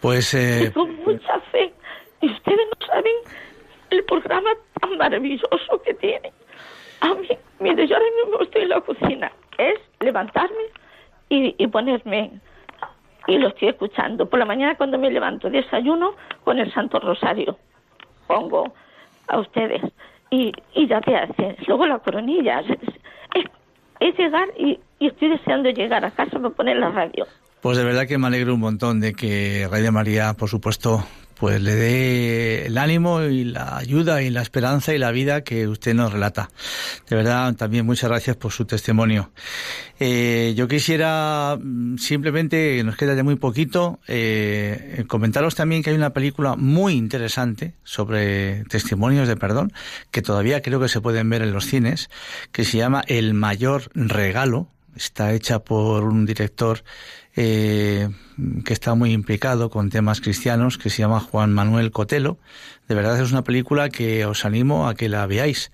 [0.00, 1.72] Pues y eh, con mucha fe
[2.20, 3.14] y ustedes no saben
[3.90, 4.50] el programa
[4.80, 6.32] tan maravilloso que tiene
[7.02, 7.28] a mí
[7.60, 10.64] mire yo ahora mismo estoy en la cocina es levantarme
[11.28, 12.32] y, y ponerme
[13.28, 14.28] y lo estoy escuchando.
[14.28, 17.56] Por la mañana cuando me levanto desayuno con el Santo Rosario.
[18.40, 18.72] Pongo
[19.28, 19.82] a ustedes
[20.30, 21.56] y, y ya te hacen.
[21.66, 22.60] Luego la coronilla.
[22.60, 22.70] Es,
[23.34, 23.50] es-
[24.00, 27.24] es llegar y, y estoy deseando llegar a casa para poner la radio.
[27.60, 31.04] Pues de verdad que me alegro un montón de que Radio María, por supuesto,
[31.42, 35.66] pues le dé el ánimo y la ayuda y la esperanza y la vida que
[35.66, 36.50] usted nos relata.
[37.10, 39.32] De verdad, también muchas gracias por su testimonio.
[39.98, 45.96] Eh, yo quisiera mm, simplemente, nos queda ya muy poquito, eh, comentaros también que hay
[45.96, 49.72] una película muy interesante sobre testimonios de perdón,
[50.12, 52.08] que todavía creo que se pueden ver en los cines,
[52.52, 54.68] que se llama El mayor regalo.
[54.94, 56.84] Está hecha por un director
[57.34, 58.08] eh,
[58.64, 62.38] que está muy implicado con temas cristianos, que se llama Juan Manuel Cotelo.
[62.88, 65.72] De verdad es una película que os animo a que la veáis.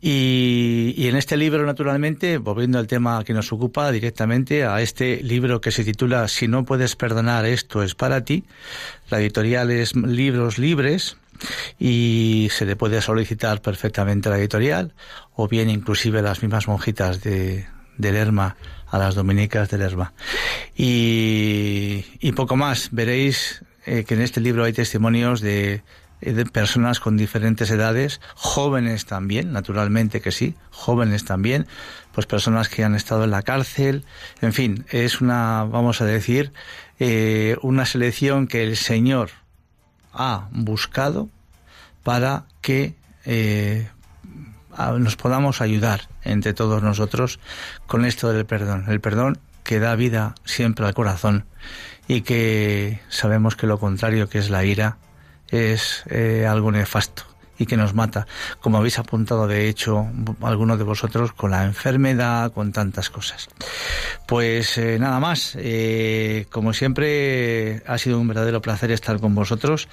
[0.00, 5.22] Y, y en este libro, naturalmente, volviendo al tema que nos ocupa directamente, a este
[5.22, 8.44] libro que se titula Si no puedes perdonar, esto es para ti,
[9.10, 11.16] la editorial es Libros Libres,
[11.78, 14.92] y se le puede solicitar perfectamente a la editorial
[15.34, 17.66] o bien inclusive las mismas monjitas de,
[17.98, 18.56] de Lerma
[18.88, 20.12] a las dominicas de Lerma.
[20.76, 22.90] Y, y poco más.
[22.92, 25.82] Veréis eh, que en este libro hay testimonios de,
[26.20, 31.66] de personas con diferentes edades, jóvenes también, naturalmente que sí, jóvenes también,
[32.12, 34.04] pues personas que han estado en la cárcel,
[34.40, 36.52] en fin, es una, vamos a decir,
[37.00, 39.30] eh, una selección que el Señor
[40.12, 41.28] ha buscado
[42.04, 43.88] para que eh,
[44.98, 47.40] nos podamos ayudar entre todos nosotros
[47.86, 48.86] con esto del perdón.
[48.88, 51.44] El perdón que da vida siempre al corazón
[52.08, 54.96] y que sabemos que lo contrario, que es la ira,
[55.48, 57.31] es eh, algo nefasto
[57.62, 58.26] y que nos mata,
[58.60, 60.06] como habéis apuntado de hecho
[60.42, 63.48] algunos de vosotros con la enfermedad, con tantas cosas.
[64.26, 69.88] Pues eh, nada más, eh, como siempre ha sido un verdadero placer estar con vosotros.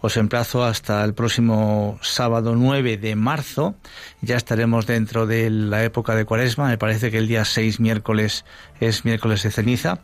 [0.00, 3.74] Os emplazo hasta el próximo sábado 9 de marzo.
[4.22, 6.68] Ya estaremos dentro de la época de Cuaresma.
[6.68, 8.44] Me parece que el día 6 miércoles
[8.80, 9.98] es miércoles de ceniza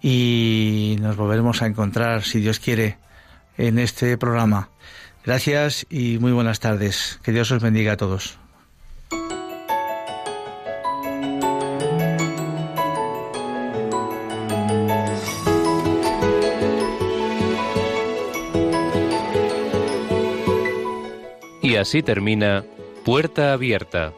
[0.00, 2.98] y nos volveremos a encontrar, si Dios quiere,
[3.56, 4.71] en este programa.
[5.24, 7.20] Gracias y muy buenas tardes.
[7.22, 8.38] Que Dios os bendiga a todos.
[21.62, 22.64] Y así termina
[23.04, 24.12] Puerta Abierta,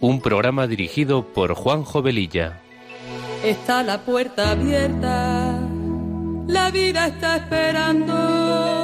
[0.00, 2.60] un programa dirigido por Juan Jovelilla.
[3.42, 5.60] Está la puerta abierta,
[6.46, 8.83] la vida está esperando